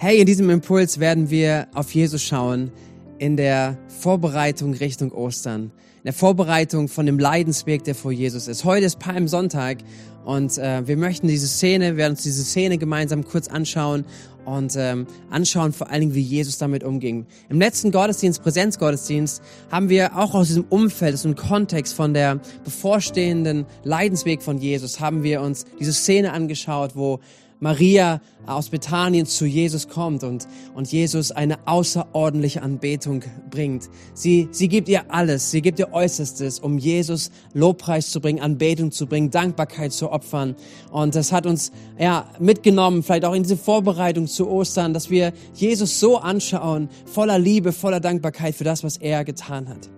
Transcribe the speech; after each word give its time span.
Hey, 0.00 0.20
in 0.20 0.26
diesem 0.26 0.48
Impuls 0.48 1.00
werden 1.00 1.28
wir 1.28 1.66
auf 1.74 1.92
Jesus 1.92 2.22
schauen 2.22 2.70
in 3.18 3.36
der 3.36 3.76
Vorbereitung 3.88 4.72
Richtung 4.74 5.10
Ostern, 5.10 5.72
in 5.96 6.04
der 6.04 6.12
Vorbereitung 6.12 6.86
von 6.86 7.04
dem 7.04 7.18
Leidensweg, 7.18 7.82
der 7.82 7.96
vor 7.96 8.12
Jesus 8.12 8.46
ist. 8.46 8.64
Heute 8.64 8.86
ist 8.86 9.00
Palmsonntag 9.00 9.78
und 10.24 10.56
äh, 10.56 10.86
wir 10.86 10.96
möchten 10.96 11.26
diese 11.26 11.48
Szene, 11.48 11.96
werden 11.96 12.12
uns 12.12 12.22
diese 12.22 12.44
Szene 12.44 12.78
gemeinsam 12.78 13.24
kurz 13.24 13.48
anschauen 13.48 14.04
und 14.44 14.76
ähm, 14.76 15.08
anschauen 15.30 15.72
vor 15.72 15.90
allen 15.90 16.02
Dingen, 16.02 16.14
wie 16.14 16.20
Jesus 16.20 16.58
damit 16.58 16.84
umging. 16.84 17.26
Im 17.48 17.58
letzten 17.58 17.90
Gottesdienst, 17.90 18.40
Präsenzgottesdienst, 18.40 19.42
haben 19.68 19.88
wir 19.88 20.16
auch 20.16 20.32
aus 20.32 20.46
diesem 20.46 20.66
Umfeld, 20.68 21.14
aus 21.14 21.22
dem 21.22 21.34
Kontext 21.34 21.94
von 21.94 22.14
der 22.14 22.38
bevorstehenden 22.62 23.66
Leidensweg 23.82 24.44
von 24.44 24.58
Jesus, 24.58 25.00
haben 25.00 25.24
wir 25.24 25.40
uns 25.40 25.64
diese 25.80 25.92
Szene 25.92 26.32
angeschaut, 26.32 26.92
wo 26.94 27.18
Maria 27.60 28.20
aus 28.46 28.68
Bethanien 28.68 29.26
zu 29.26 29.44
Jesus 29.44 29.88
kommt 29.88 30.24
und, 30.24 30.46
und 30.74 30.90
Jesus 30.90 31.32
eine 31.32 31.58
außerordentliche 31.66 32.62
Anbetung 32.62 33.24
bringt. 33.50 33.88
Sie, 34.14 34.48
sie 34.52 34.68
gibt 34.68 34.88
ihr 34.88 35.12
alles, 35.12 35.50
sie 35.50 35.60
gibt 35.60 35.78
ihr 35.78 35.92
Äußerstes, 35.92 36.60
um 36.60 36.78
Jesus 36.78 37.30
Lobpreis 37.52 38.10
zu 38.10 38.20
bringen, 38.20 38.40
Anbetung 38.40 38.90
zu 38.90 39.06
bringen, 39.06 39.30
Dankbarkeit 39.30 39.92
zu 39.92 40.10
opfern. 40.10 40.54
Und 40.90 41.14
das 41.14 41.32
hat 41.32 41.46
uns 41.46 41.72
ja 41.98 42.30
mitgenommen, 42.38 43.02
vielleicht 43.02 43.24
auch 43.24 43.34
in 43.34 43.42
diese 43.42 43.56
Vorbereitung 43.56 44.26
zu 44.26 44.48
Ostern, 44.48 44.94
dass 44.94 45.10
wir 45.10 45.32
Jesus 45.54 46.00
so 46.00 46.18
anschauen, 46.18 46.88
voller 47.06 47.38
Liebe, 47.38 47.72
voller 47.72 48.00
Dankbarkeit 48.00 48.54
für 48.54 48.64
das, 48.64 48.84
was 48.84 48.96
er 48.96 49.24
getan 49.24 49.68
hat. 49.68 49.90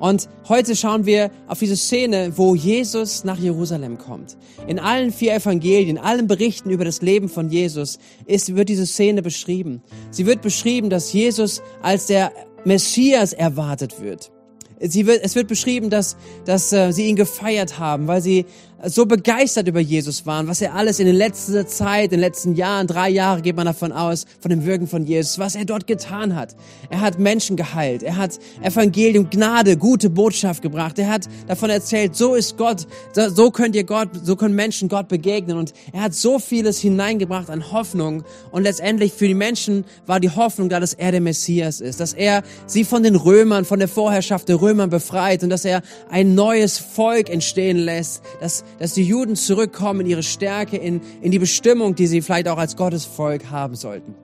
Und 0.00 0.30
heute 0.48 0.74
schauen 0.74 1.04
wir 1.04 1.30
auf 1.46 1.58
diese 1.58 1.76
Szene, 1.76 2.32
wo 2.36 2.54
Jesus 2.54 3.22
nach 3.22 3.38
Jerusalem 3.38 3.98
kommt. 3.98 4.38
In 4.66 4.78
allen 4.78 5.12
vier 5.12 5.34
Evangelien, 5.34 5.90
in 5.90 5.98
allen 5.98 6.26
Berichten 6.26 6.70
über 6.70 6.86
das 6.86 7.02
Leben 7.02 7.28
von 7.28 7.50
Jesus 7.50 7.98
ist, 8.24 8.56
wird 8.56 8.70
diese 8.70 8.86
Szene 8.86 9.20
beschrieben. 9.20 9.82
Sie 10.10 10.24
wird 10.24 10.40
beschrieben, 10.40 10.88
dass 10.88 11.12
Jesus 11.12 11.60
als 11.82 12.06
der 12.06 12.32
Messias 12.64 13.34
erwartet 13.34 14.00
wird. 14.00 14.32
Wird, 14.80 15.20
es 15.22 15.34
wird 15.34 15.48
beschrieben, 15.48 15.90
dass, 15.90 16.16
dass 16.46 16.72
äh, 16.72 16.92
sie 16.92 17.06
ihn 17.06 17.16
gefeiert 17.16 17.78
haben, 17.78 18.06
weil 18.06 18.22
sie 18.22 18.46
so 18.84 19.04
begeistert 19.04 19.68
über 19.68 19.80
Jesus 19.80 20.24
waren, 20.24 20.48
was 20.48 20.62
er 20.62 20.74
alles 20.74 21.00
in 21.00 21.06
der 21.06 21.14
letzten 21.14 21.66
Zeit, 21.66 22.04
in 22.04 22.10
den 22.12 22.20
letzten 22.20 22.54
Jahren, 22.54 22.86
drei 22.86 23.10
Jahre 23.10 23.42
geht 23.42 23.56
man 23.56 23.66
davon 23.66 23.92
aus, 23.92 24.24
von 24.40 24.50
dem 24.50 24.64
Wirken 24.64 24.86
von 24.86 25.04
Jesus, 25.04 25.38
was 25.38 25.54
er 25.54 25.66
dort 25.66 25.86
getan 25.86 26.34
hat. 26.34 26.56
Er 26.88 27.00
hat 27.00 27.18
Menschen 27.18 27.56
geheilt, 27.56 28.02
er 28.02 28.16
hat 28.16 28.38
Evangelium, 28.62 29.28
Gnade, 29.28 29.76
gute 29.76 30.08
Botschaft 30.08 30.62
gebracht, 30.62 30.98
er 30.98 31.08
hat 31.08 31.28
davon 31.46 31.68
erzählt, 31.68 32.16
so 32.16 32.34
ist 32.34 32.56
Gott, 32.56 32.86
so 33.12 33.50
könnt 33.50 33.76
ihr 33.76 33.84
Gott, 33.84 34.08
so 34.22 34.36
können 34.36 34.54
Menschen 34.54 34.88
Gott 34.88 35.08
begegnen 35.08 35.58
und 35.58 35.74
er 35.92 36.02
hat 36.02 36.14
so 36.14 36.38
vieles 36.38 36.78
hineingebracht 36.80 37.50
an 37.50 37.72
Hoffnung 37.72 38.24
und 38.50 38.62
letztendlich 38.62 39.12
für 39.12 39.26
die 39.26 39.34
Menschen 39.34 39.84
war 40.06 40.20
die 40.20 40.30
Hoffnung 40.30 40.70
da, 40.70 40.80
dass 40.80 40.94
er 40.94 41.12
der 41.12 41.20
Messias 41.20 41.80
ist, 41.80 42.00
dass 42.00 42.14
er 42.14 42.42
sie 42.66 42.84
von 42.84 43.02
den 43.02 43.16
Römern, 43.16 43.66
von 43.66 43.78
der 43.78 43.88
Vorherrschaft 43.88 44.48
der 44.48 44.60
Römer 44.60 44.86
befreit 44.86 45.42
und 45.42 45.50
dass 45.50 45.64
er 45.66 45.82
ein 46.10 46.34
neues 46.34 46.78
Volk 46.78 47.28
entstehen 47.28 47.76
lässt, 47.76 48.22
dass 48.40 48.64
dass 48.78 48.94
die 48.94 49.04
Juden 49.04 49.36
zurückkommen 49.36 50.00
in 50.00 50.06
ihre 50.06 50.22
Stärke, 50.22 50.76
in, 50.76 51.00
in 51.20 51.30
die 51.30 51.38
Bestimmung, 51.38 51.94
die 51.94 52.06
sie 52.06 52.22
vielleicht 52.22 52.48
auch 52.48 52.58
als 52.58 52.76
Gottesvolk 52.76 53.50
haben 53.50 53.74
sollten. 53.74 54.14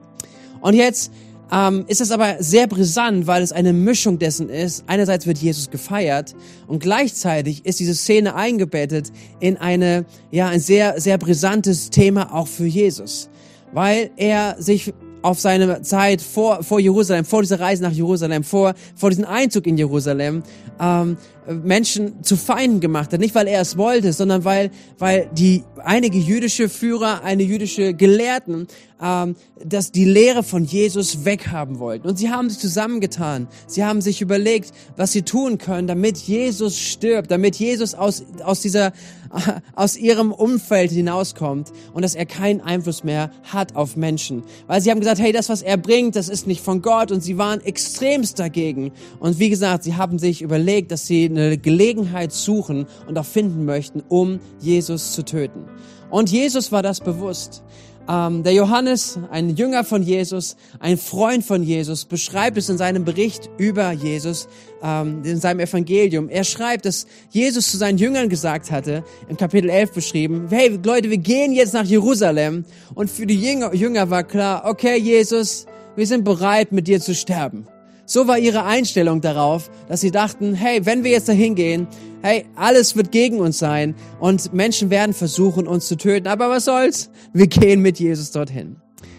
Und 0.61 0.75
jetzt 0.75 1.13
ähm, 1.53 1.85
ist 1.87 2.01
es 2.01 2.11
aber 2.11 2.37
sehr 2.41 2.67
brisant, 2.67 3.27
weil 3.27 3.43
es 3.43 3.53
eine 3.53 3.73
Mischung 3.73 4.19
dessen 4.19 4.49
ist. 4.49 4.85
Einerseits 4.87 5.27
wird 5.27 5.39
Jesus 5.39 5.71
gefeiert 5.71 6.35
und 6.67 6.81
gleichzeitig 6.81 7.65
ist 7.65 7.79
diese 7.79 7.95
Szene 7.95 8.35
eingebettet 8.35 9.13
in 9.39 9.57
eine, 9.57 10.07
ja, 10.31 10.49
ein 10.49 10.61
sehr, 10.61 11.01
sehr 11.01 11.19
brisantes 11.19 11.91
Thema 11.91 12.35
auch 12.35 12.49
für 12.49 12.67
Jesus. 12.67 13.29
Weil 13.73 14.11
er 14.17 14.57
sich 14.59 14.93
auf 15.23 15.41
seine 15.41 15.83
Zeit 15.83 16.23
vor, 16.23 16.63
vor 16.63 16.79
Jerusalem, 16.79 17.25
vor 17.25 17.43
dieser 17.43 17.61
Reise 17.61 17.83
nach 17.83 17.93
Jerusalem, 17.93 18.45
vor, 18.45 18.75
vor 18.95 19.11
diesem 19.11 19.25
Einzug 19.25 19.67
in 19.67 19.77
Jerusalem, 19.77 20.43
ähm, 20.81 21.17
Menschen 21.49 22.23
zu 22.23 22.37
Feinden 22.37 22.81
gemacht 22.81 23.13
hat. 23.13 23.21
Nicht, 23.21 23.35
weil 23.35 23.47
er 23.47 23.61
es 23.61 23.77
wollte, 23.77 24.13
sondern 24.13 24.45
weil, 24.45 24.71
weil 24.99 25.29
die 25.33 25.63
einige 25.83 26.19
jüdische 26.19 26.69
Führer, 26.69 27.23
eine 27.23 27.43
jüdische 27.43 27.95
Gelehrten, 27.95 28.67
ähm, 29.01 29.37
dass 29.63 29.93
die 29.93 30.05
Lehre 30.05 30.43
von 30.43 30.65
Jesus 30.65 31.25
weghaben 31.25 31.79
wollten. 31.79 32.09
Und 32.09 32.19
sie 32.19 32.31
haben 32.31 32.49
sich 32.49 32.59
zusammengetan. 32.59 33.49
Sie 33.67 33.85
haben 33.85 34.01
sich 34.01 34.21
überlegt, 34.21 34.73
was 34.97 35.13
sie 35.13 35.23
tun 35.23 35.59
können, 35.59 35.87
damit 35.87 36.19
Jesus 36.19 36.79
stirbt, 36.79 37.31
damit 37.31 37.57
Jesus 37.57 37.95
aus, 37.95 38.25
aus 38.43 38.61
dieser, 38.61 38.93
aus 39.75 39.97
ihrem 39.97 40.33
Umfeld 40.33 40.91
hinauskommt 40.91 41.73
und 41.93 42.03
dass 42.03 42.15
er 42.15 42.27
keinen 42.27 42.61
Einfluss 42.61 43.05
mehr 43.05 43.31
hat 43.45 43.77
auf 43.77 43.97
Menschen. 43.97 44.43
Weil 44.67 44.81
sie 44.81 44.91
haben 44.91 45.01
gesagt, 45.01 45.21
hey, 45.21 45.33
das, 45.33 45.49
was 45.49 45.63
er 45.63 45.77
bringt, 45.77 46.17
das 46.17 46.29
ist 46.29 46.47
nicht 46.47 46.63
von 46.63 46.83
Gott 46.83 47.13
und 47.13 47.23
sie 47.23 47.39
waren 47.39 47.61
extremst 47.61 48.39
dagegen. 48.39 48.93
Und 49.21 49.39
wie 49.39 49.51
gesagt, 49.51 49.85
sie 49.85 49.97
haben 49.97 50.19
sich 50.19 50.43
überlegt, 50.43 50.91
dass 50.91 51.07
sie 51.07 51.29
eine 51.39 51.59
Gelegenheit 51.59 52.33
suchen 52.33 52.87
und 53.07 53.19
auch 53.19 53.25
finden 53.25 53.65
möchten, 53.65 54.03
um 54.09 54.41
Jesus 54.61 55.13
zu 55.13 55.25
töten. 55.25 55.65
Und 56.11 56.31
Jesus 56.31 56.73
war 56.73 56.83
das 56.83 57.01
bewusst. 57.01 57.63
Ähm, 58.09 58.45
der 58.45 58.53
Johannes, 58.53 59.19
ein 59.31 59.57
Jünger 59.57 59.83
von 59.83 60.03
Jesus, 60.03 60.57
ein 60.79 60.97
Freund 60.97 61.45
von 61.45 61.63
Jesus, 61.63 62.05
beschreibt 62.05 62.57
es 62.57 62.69
in 62.69 62.79
seinem 62.79 63.05
Bericht 63.05 63.51
über 63.59 63.91
Jesus, 63.91 64.49
ähm, 64.81 65.23
in 65.25 65.41
seinem 65.41 65.61
Evangelium. 65.61 66.29
Er 66.29 66.45
schreibt, 66.45 66.85
dass 66.85 67.07
Jesus 67.31 67.71
zu 67.71 67.77
seinen 67.77 67.99
Jüngern 67.99 68.29
gesagt 68.29 68.71
hatte, 68.71 69.03
im 69.29 69.37
Kapitel 69.37 69.71
11 69.71 69.93
beschrieben, 69.93 70.47
hey 70.51 70.79
Leute, 70.85 71.11
wir 71.11 71.19
gehen 71.19 71.53
jetzt 71.53 71.75
nach 71.75 71.85
Jerusalem. 71.85 72.65
Und 72.95 73.11
für 73.11 73.27
die 73.27 73.41
Jünger, 73.41 73.75
Jünger 73.75 74.09
war 74.09 74.23
klar, 74.23 74.63
okay 74.67 74.99
Jesus, 74.99 75.67
wir 75.97 76.07
sind 76.07 76.23
bereit, 76.25 76.71
mit 76.71 76.87
dir 76.87 77.01
zu 77.01 77.15
sterben. 77.15 77.67
So 78.09 78.29
war 78.29 78.39
ihre 78.39 78.65
Einstellung 78.65 79.21
darauf, 79.21 79.69
dass 79.89 80.01
sie 80.01 80.13
dachten, 80.13 80.55
hey, 80.55 80.87
wenn 80.87 81.03
wir 81.03 81.11
jetzt 81.11 81.29
dahin 81.29 81.57
gehen, 81.57 81.89
hey, 82.23 82.45
alles 82.55 82.95
wird 82.95 83.11
gegen 83.11 83.41
uns 83.41 83.59
sein 83.59 83.97
und 84.21 84.55
Menschen 84.55 84.91
werden 84.91 85.13
versuchen, 85.13 85.67
uns 85.67 85.89
zu 85.89 85.97
töten. 85.97 86.29
Aber 86.29 86.49
was 86.49 86.67
soll's? 86.67 87.11
Wir 87.33 87.49
gehen 87.49 87.83
mit 87.83 87.99
Jesus 87.99 88.31
dorthin. 88.31 88.77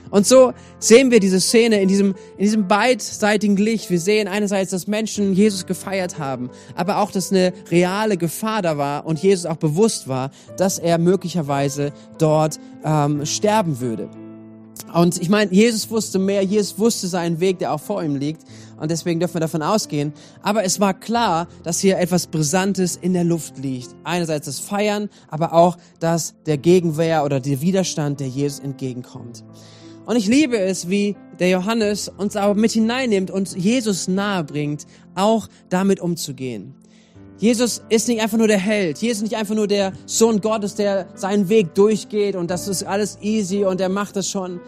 Und 0.09 0.25
so 0.25 0.53
sehen 0.79 1.11
wir 1.11 1.19
diese 1.19 1.41
Szene 1.41 1.81
in 1.81 1.89
diesem, 1.89 2.15
in 2.37 2.43
diesem 2.43 2.67
beidseitigen 2.69 3.57
Licht. 3.57 3.89
Wir 3.89 3.99
sehen 3.99 4.29
einerseits, 4.29 4.71
dass 4.71 4.87
Menschen 4.87 5.33
Jesus 5.33 5.65
gefeiert 5.65 6.17
haben, 6.17 6.49
aber 6.75 6.99
auch, 6.99 7.11
dass 7.11 7.31
eine 7.31 7.51
reale 7.69 8.15
Gefahr 8.15 8.61
da 8.61 8.77
war 8.77 9.05
und 9.05 9.19
Jesus 9.19 9.45
auch 9.45 9.57
bewusst 9.57 10.07
war, 10.07 10.31
dass 10.55 10.79
er 10.79 10.97
möglicherweise 10.97 11.91
dort 12.17 12.57
ähm, 12.85 13.25
sterben 13.25 13.81
würde. 13.81 14.09
Und 14.93 15.21
ich 15.21 15.29
meine, 15.29 15.51
Jesus 15.51 15.89
wusste 15.89 16.19
mehr, 16.19 16.41
Jesus 16.43 16.79
wusste 16.79 17.07
seinen 17.07 17.39
Weg, 17.39 17.59
der 17.59 17.73
auch 17.73 17.79
vor 17.79 18.03
ihm 18.03 18.15
liegt. 18.15 18.43
Und 18.79 18.91
deswegen 18.91 19.19
dürfen 19.19 19.35
wir 19.35 19.41
davon 19.41 19.61
ausgehen. 19.61 20.13
Aber 20.41 20.63
es 20.63 20.79
war 20.79 20.93
klar, 20.93 21.47
dass 21.63 21.79
hier 21.79 21.97
etwas 21.97 22.27
Brisantes 22.27 22.95
in 22.95 23.13
der 23.13 23.23
Luft 23.23 23.57
liegt. 23.57 23.89
Einerseits 24.03 24.45
das 24.45 24.59
Feiern, 24.59 25.09
aber 25.29 25.53
auch 25.53 25.77
dass 25.99 26.35
der 26.45 26.57
Gegenwehr 26.57 27.25
oder 27.25 27.39
der 27.39 27.61
Widerstand, 27.61 28.19
der 28.19 28.27
Jesus 28.27 28.59
entgegenkommt. 28.59 29.43
Und 30.05 30.15
ich 30.15 30.27
liebe 30.27 30.57
es, 30.57 30.89
wie 30.89 31.17
der 31.39 31.49
Johannes 31.49 32.07
uns 32.07 32.35
aber 32.37 32.55
mit 32.55 32.71
hineinnimmt 32.71 33.29
und 33.29 33.57
Jesus 33.57 34.07
nahe 34.07 34.43
bringt, 34.43 34.85
auch 35.15 35.49
damit 35.69 35.99
umzugehen. 35.99 36.75
Jesus 37.39 37.83
ist 37.89 38.07
nicht 38.07 38.21
einfach 38.21 38.37
nur 38.37 38.47
der 38.47 38.57
Held. 38.57 38.97
Jesus 38.97 39.17
ist 39.17 39.23
nicht 39.23 39.35
einfach 39.35 39.53
nur 39.53 39.67
der 39.67 39.93
Sohn 40.05 40.41
Gottes, 40.41 40.75
der 40.75 41.07
seinen 41.15 41.49
Weg 41.49 41.75
durchgeht 41.75 42.35
und 42.35 42.49
das 42.49 42.67
ist 42.67 42.83
alles 42.83 43.19
easy 43.21 43.63
und 43.63 43.79
er 43.79 43.89
macht 43.89 44.15
das 44.15 44.29
schon, 44.29 44.59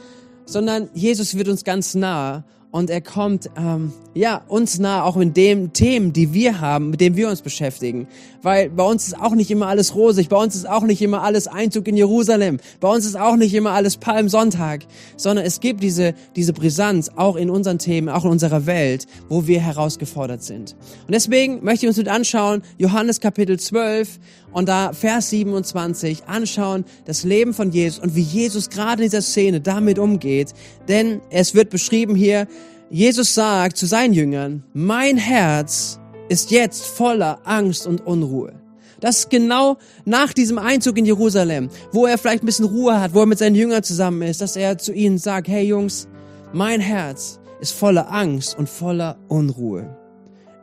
sondern 0.46 0.90
Jesus 0.94 1.36
wird 1.36 1.48
uns 1.48 1.64
ganz 1.64 1.96
nah 1.96 2.44
und 2.72 2.90
er 2.90 3.02
kommt 3.02 3.50
ähm, 3.58 3.92
ja 4.14 4.44
uns 4.48 4.78
nah, 4.78 5.04
auch 5.04 5.18
in 5.18 5.34
den 5.34 5.74
Themen, 5.74 6.14
die 6.14 6.34
wir 6.34 6.62
haben, 6.62 6.92
mit 6.92 7.02
denen 7.02 7.16
wir 7.16 7.28
uns 7.28 7.42
beschäftigen. 7.42 8.08
Weil 8.44 8.70
bei 8.70 8.84
uns 8.84 9.08
ist 9.08 9.20
auch 9.20 9.34
nicht 9.34 9.50
immer 9.50 9.68
alles 9.68 9.96
rosig, 9.96 10.30
bei 10.30 10.38
uns 10.38 10.56
ist 10.56 10.70
auch 10.70 10.84
nicht 10.84 11.02
immer 11.02 11.24
alles 11.24 11.48
Einzug 11.48 11.88
in 11.88 11.98
Jerusalem, 11.98 12.60
bei 12.80 12.88
uns 12.88 13.06
ist 13.06 13.18
auch 13.18 13.36
nicht 13.36 13.54
immer 13.56 13.72
alles 13.72 13.98
Palmsonntag, 13.98 14.86
sondern 15.18 15.46
es 15.46 15.60
gibt 15.60 15.82
diese 15.82 16.14
diese 16.36 16.54
Brisanz 16.54 17.10
auch 17.16 17.36
in 17.36 17.50
unseren 17.50 17.80
Themen, 17.80 18.08
auch 18.08 18.24
in 18.24 18.32
unserer 18.32 18.66
Welt, 18.68 19.08
wo 19.30 19.48
wir 19.48 19.60
herausgefordert 19.60 20.44
sind. 20.44 20.76
Und 21.08 21.14
deswegen 21.14 21.64
möchte 21.64 21.86
ich 21.86 21.90
uns 21.90 21.98
mit 21.98 22.08
anschauen 22.08 22.62
Johannes 22.78 23.20
Kapitel 23.20 23.60
12 23.60 24.20
und 24.52 24.70
da 24.70 24.94
Vers 24.94 25.30
27 25.30 26.24
anschauen, 26.28 26.86
das 27.06 27.24
Leben 27.24 27.54
von 27.54 27.72
Jesus 27.72 28.00
und 28.00 28.16
wie 28.16 28.22
Jesus 28.22 28.70
gerade 28.70 29.04
in 29.04 29.10
dieser 29.10 29.22
Szene 29.22 29.62
damit 29.62 30.00
umgeht. 30.00 30.54
Denn 30.88 31.22
es 31.30 31.56
wird 31.56 31.70
beschrieben 31.70 32.16
hier, 32.16 32.48
Jesus 32.90 33.36
sagt 33.36 33.78
zu 33.78 33.86
seinen 33.86 34.14
Jüngern, 34.14 34.64
mein 34.74 35.18
Herz 35.18 36.00
ist 36.28 36.52
jetzt 36.52 36.86
voller 36.86 37.40
Angst 37.44 37.86
und 37.86 38.06
Unruhe. 38.06 38.54
Das 39.00 39.20
ist 39.20 39.30
genau 39.30 39.78
nach 40.06 40.34
diesem 40.34 40.58
Einzug 40.58 40.98
in 40.98 41.06
Jerusalem, 41.06 41.70
wo 41.92 42.06
er 42.06 42.18
vielleicht 42.18 42.44
ein 42.44 42.46
bisschen 42.46 42.66
Ruhe 42.66 43.00
hat, 43.00 43.14
wo 43.14 43.22
er 43.22 43.26
mit 43.26 43.40
seinen 43.40 43.56
Jüngern 43.56 43.84
zusammen 43.84 44.22
ist, 44.24 44.42
dass 44.42 44.56
er 44.56 44.78
zu 44.78 44.94
ihnen 44.94 45.18
sagt, 45.18 45.48
hey 45.48 45.66
Jungs, 45.66 46.08
mein 46.52 46.82
Herz 46.82 47.40
ist 47.62 47.74
voller 47.74 48.12
Angst 48.12 48.58
und 48.58 48.68
voller 48.68 49.18
Unruhe. 49.28 49.96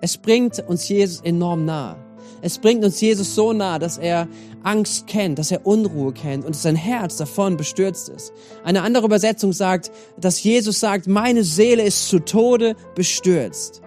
Es 0.01 0.17
bringt 0.17 0.59
uns 0.69 0.89
Jesus 0.89 1.21
enorm 1.23 1.65
nah. 1.65 1.97
Es 2.47 2.59
bringt 2.59 2.85
uns 2.85 3.01
Jesus 3.01 3.35
so 3.35 3.53
nah, 3.53 3.81
dass 3.81 3.99
er 3.99 4.29
Angst 4.63 5.09
kennt, 5.09 5.37
dass 5.41 5.51
er 5.51 5.67
Unruhe 5.67 6.13
kennt 6.13 6.45
und 6.45 6.55
sein 6.55 6.77
Herz 6.77 7.17
davon 7.17 7.57
bestürzt 7.57 8.09
ist. 8.09 8.33
Eine 8.63 8.83
andere 8.83 9.05
Übersetzung 9.07 9.53
sagt, 9.53 9.91
dass 10.17 10.41
Jesus 10.41 10.79
sagt, 10.79 11.09
meine 11.09 11.43
Seele 11.43 11.83
ist 11.83 12.09
zu 12.09 12.21
Tode 12.21 12.77
bestürzt. 12.95 13.83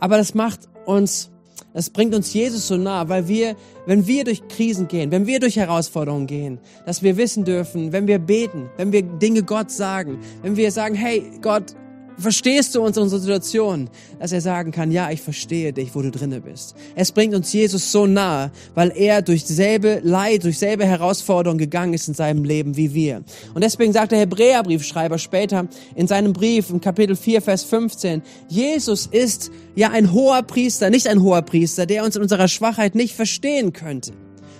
Aber 0.00 0.18
das 0.18 0.34
macht 0.34 0.68
uns 0.84 1.30
das 1.72 1.90
bringt 1.90 2.14
uns 2.14 2.32
Jesus 2.32 2.68
so 2.68 2.76
nah, 2.76 3.08
weil 3.08 3.26
wir, 3.26 3.56
wenn 3.86 4.06
wir 4.06 4.22
durch 4.22 4.46
Krisen 4.46 4.86
gehen, 4.86 5.10
wenn 5.10 5.26
wir 5.26 5.40
durch 5.40 5.56
Herausforderungen 5.56 6.28
gehen, 6.28 6.60
dass 6.86 7.02
wir 7.02 7.16
wissen 7.16 7.44
dürfen, 7.44 7.90
wenn 7.90 8.06
wir 8.06 8.20
beten, 8.20 8.70
wenn 8.76 8.92
wir 8.92 9.02
Dinge 9.02 9.42
Gott 9.42 9.72
sagen, 9.72 10.20
wenn 10.42 10.56
wir 10.56 10.70
sagen, 10.70 10.94
hey 10.94 11.32
Gott, 11.42 11.74
Verstehst 12.18 12.74
du 12.74 12.82
uns 12.82 12.96
unsere 12.96 13.20
Situation? 13.20 13.90
Dass 14.20 14.32
er 14.32 14.40
sagen 14.40 14.70
kann, 14.70 14.92
ja, 14.92 15.10
ich 15.10 15.20
verstehe 15.20 15.72
dich, 15.72 15.94
wo 15.94 16.02
du 16.02 16.10
drinne 16.10 16.40
bist. 16.40 16.74
Es 16.94 17.12
bringt 17.12 17.34
uns 17.34 17.52
Jesus 17.52 17.90
so 17.90 18.06
nahe, 18.06 18.52
weil 18.74 18.92
er 18.94 19.22
durch 19.22 19.44
selbe 19.44 20.00
Leid, 20.02 20.44
durch 20.44 20.58
selbe 20.58 20.86
Herausforderung 20.86 21.58
gegangen 21.58 21.94
ist 21.94 22.08
in 22.08 22.14
seinem 22.14 22.44
Leben 22.44 22.76
wie 22.76 22.94
wir. 22.94 23.22
Und 23.54 23.64
deswegen 23.64 23.92
sagt 23.92 24.12
der 24.12 24.20
Hebräerbriefschreiber 24.20 25.18
später 25.18 25.66
in 25.96 26.06
seinem 26.06 26.32
Brief 26.32 26.70
im 26.70 26.80
Kapitel 26.80 27.16
4, 27.16 27.42
Vers 27.42 27.64
15, 27.64 28.22
Jesus 28.48 29.06
ist 29.06 29.50
ja 29.74 29.90
ein 29.90 30.12
hoher 30.12 30.42
Priester, 30.42 30.90
nicht 30.90 31.08
ein 31.08 31.22
hoher 31.22 31.42
Priester, 31.42 31.86
der 31.86 32.04
uns 32.04 32.16
in 32.16 32.22
unserer 32.22 32.48
Schwachheit 32.48 32.94
nicht 32.94 33.14
verstehen 33.14 33.72
könnte 33.72 34.12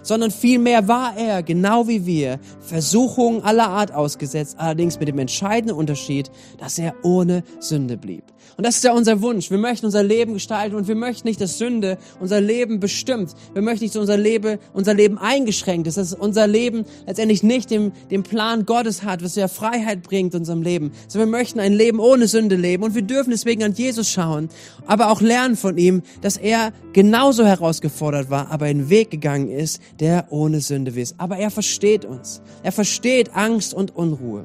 sondern 0.05 0.31
vielmehr 0.31 0.87
war 0.87 1.17
er, 1.17 1.43
genau 1.43 1.89
wie 1.89 2.07
wir, 2.07 2.39
Versuchungen 2.61 3.43
aller 3.43 3.69
Art 3.69 3.93
ausgesetzt, 3.93 4.57
allerdings 4.59 5.01
mit 5.01 5.09
dem 5.09 5.19
entscheidenden 5.19 5.77
Unterschied, 5.77 6.31
dass 6.59 6.79
er 6.79 6.95
ohne 7.03 7.43
Sünde 7.59 7.97
blieb. 7.97 8.23
Und 8.57 8.65
das 8.65 8.77
ist 8.77 8.85
ja 8.85 8.93
unser 8.93 9.21
Wunsch. 9.23 9.51
Wir 9.51 9.59
möchten 9.59 9.87
unser 9.87 10.03
Leben 10.03 10.35
gestalten 10.35 10.77
und 10.77 10.89
wir 10.89 10.95
möchten 10.95 11.27
nicht, 11.27 11.41
dass 11.41 11.59
Sünde 11.59 11.99
unser 12.21 12.41
Leben 12.41 12.81
bestimmt. 12.81 13.35
Wir 13.53 13.63
möchten 13.63 13.85
nicht, 13.85 13.95
dass 13.95 14.01
unser 14.01 14.17
Leben, 14.17 14.59
unser 14.73 14.95
Leben 14.95 15.19
eingeschränkt 15.19 15.87
ist, 15.87 15.97
dass 15.97 16.15
unser 16.15 16.47
Leben 16.47 16.85
letztendlich 17.07 17.43
nicht 17.43 17.71
dem, 17.71 17.93
dem 18.11 18.23
Plan 18.23 18.67
Gottes 18.67 19.03
hat, 19.03 19.23
was 19.25 19.35
ja 19.35 19.49
Freiheit 19.49 20.03
bringt 20.03 20.35
in 20.35 20.41
unserem 20.41 20.63
Leben. 20.63 20.93
Sondern 21.09 21.31
wir 21.31 21.39
möchten 21.39 21.61
ein 21.61 21.73
Leben 21.73 21.99
ohne 21.99 22.29
Sünde 22.29 22.57
leben 22.57 22.85
und 22.85 22.95
wir 22.95 23.03
dürfen 23.03 23.31
deswegen 23.31 23.63
an 23.65 23.75
Jesus 23.75 24.09
schauen, 24.09 24.49
aber 24.87 25.11
auch 25.11 25.21
lernen 25.21 25.57
von 25.57 25.77
ihm, 25.79 26.03
dass 26.21 26.37
er 26.37 26.73
genauso 26.93 27.45
herausgefordert 27.45 28.31
war, 28.31 28.51
aber 28.51 28.67
einen 28.67 28.91
Weg 28.91 29.11
gegangen 29.11 29.51
ist, 29.51 29.81
der 30.01 30.27
ohne 30.31 30.61
Sünde 30.61 30.93
ist. 30.99 31.15
Aber 31.19 31.37
er 31.37 31.51
versteht 31.51 32.05
uns. 32.05 32.41
Er 32.63 32.73
versteht 32.73 33.35
Angst 33.35 33.75
und 33.75 33.95
Unruhe. 33.97 34.45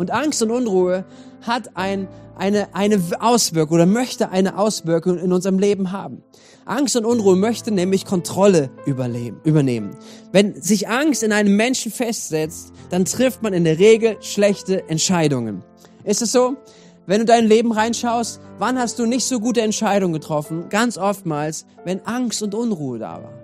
Und 0.00 0.12
Angst 0.12 0.42
und 0.42 0.50
Unruhe 0.50 1.04
hat 1.42 1.76
ein, 1.76 2.08
eine, 2.34 2.74
eine 2.74 3.02
Auswirkung 3.20 3.74
oder 3.74 3.84
möchte 3.84 4.30
eine 4.30 4.56
Auswirkung 4.56 5.18
in 5.18 5.30
unserem 5.30 5.58
Leben 5.58 5.92
haben. 5.92 6.22
Angst 6.64 6.96
und 6.96 7.04
Unruhe 7.04 7.36
möchte 7.36 7.70
nämlich 7.70 8.06
Kontrolle 8.06 8.70
übernehmen. 8.86 9.90
Wenn 10.32 10.58
sich 10.62 10.88
Angst 10.88 11.22
in 11.22 11.32
einem 11.32 11.54
Menschen 11.54 11.92
festsetzt, 11.92 12.72
dann 12.88 13.04
trifft 13.04 13.42
man 13.42 13.52
in 13.52 13.64
der 13.64 13.78
Regel 13.78 14.16
schlechte 14.22 14.88
Entscheidungen. 14.88 15.62
Ist 16.04 16.22
es 16.22 16.32
so? 16.32 16.56
Wenn 17.04 17.18
du 17.18 17.26
dein 17.26 17.46
Leben 17.46 17.70
reinschaust, 17.70 18.40
wann 18.58 18.78
hast 18.78 18.98
du 18.98 19.04
nicht 19.04 19.26
so 19.26 19.38
gute 19.38 19.60
Entscheidungen 19.60 20.14
getroffen? 20.14 20.70
Ganz 20.70 20.96
oftmals, 20.96 21.66
wenn 21.84 22.00
Angst 22.06 22.42
und 22.42 22.54
Unruhe 22.54 22.98
da 22.98 23.22
war. 23.22 23.34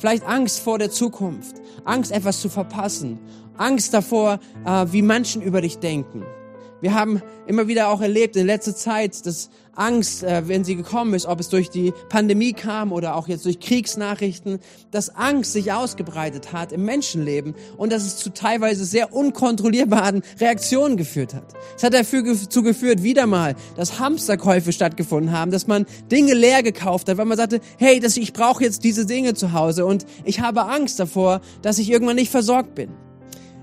Vielleicht 0.00 0.26
Angst 0.26 0.60
vor 0.60 0.78
der 0.78 0.90
Zukunft, 0.90 1.56
Angst 1.84 2.10
etwas 2.10 2.40
zu 2.40 2.48
verpassen, 2.48 3.20
Angst 3.60 3.94
davor, 3.94 4.40
äh, 4.64 4.86
wie 4.90 5.02
Menschen 5.02 5.42
über 5.42 5.60
dich 5.60 5.78
denken. 5.78 6.24
Wir 6.80 6.94
haben 6.94 7.20
immer 7.46 7.68
wieder 7.68 7.90
auch 7.90 8.00
erlebt 8.00 8.36
in 8.36 8.46
letzter 8.46 8.74
Zeit, 8.74 9.26
dass 9.26 9.50
Angst, 9.74 10.22
äh, 10.22 10.48
wenn 10.48 10.64
sie 10.64 10.76
gekommen 10.76 11.12
ist, 11.12 11.26
ob 11.26 11.38
es 11.38 11.50
durch 11.50 11.68
die 11.68 11.92
Pandemie 12.08 12.54
kam 12.54 12.90
oder 12.90 13.16
auch 13.16 13.28
jetzt 13.28 13.44
durch 13.44 13.60
Kriegsnachrichten, 13.60 14.60
dass 14.90 15.14
Angst 15.14 15.52
sich 15.52 15.72
ausgebreitet 15.72 16.52
hat 16.52 16.72
im 16.72 16.84
Menschenleben 16.86 17.54
und 17.76 17.92
dass 17.92 18.04
es 18.04 18.16
zu 18.16 18.30
teilweise 18.30 18.86
sehr 18.86 19.12
unkontrollierbaren 19.12 20.22
Reaktionen 20.40 20.96
geführt 20.96 21.34
hat. 21.34 21.52
Es 21.76 21.82
hat 21.82 21.92
dazu 21.92 22.62
geführt, 22.62 23.02
wieder 23.02 23.26
mal, 23.26 23.56
dass 23.76 23.98
Hamsterkäufe 23.98 24.72
stattgefunden 24.72 25.32
haben, 25.32 25.50
dass 25.50 25.66
man 25.66 25.84
Dinge 26.10 26.32
leer 26.32 26.62
gekauft 26.62 27.08
hat, 27.08 27.18
weil 27.18 27.26
man 27.26 27.36
sagte, 27.36 27.60
hey, 27.78 28.00
ich 28.02 28.32
brauche 28.32 28.64
jetzt 28.64 28.84
diese 28.84 29.04
Dinge 29.04 29.34
zu 29.34 29.52
Hause 29.52 29.84
und 29.84 30.06
ich 30.24 30.40
habe 30.40 30.62
Angst 30.64 30.98
davor, 30.98 31.42
dass 31.60 31.78
ich 31.78 31.90
irgendwann 31.90 32.16
nicht 32.16 32.30
versorgt 32.30 32.74
bin. 32.74 32.90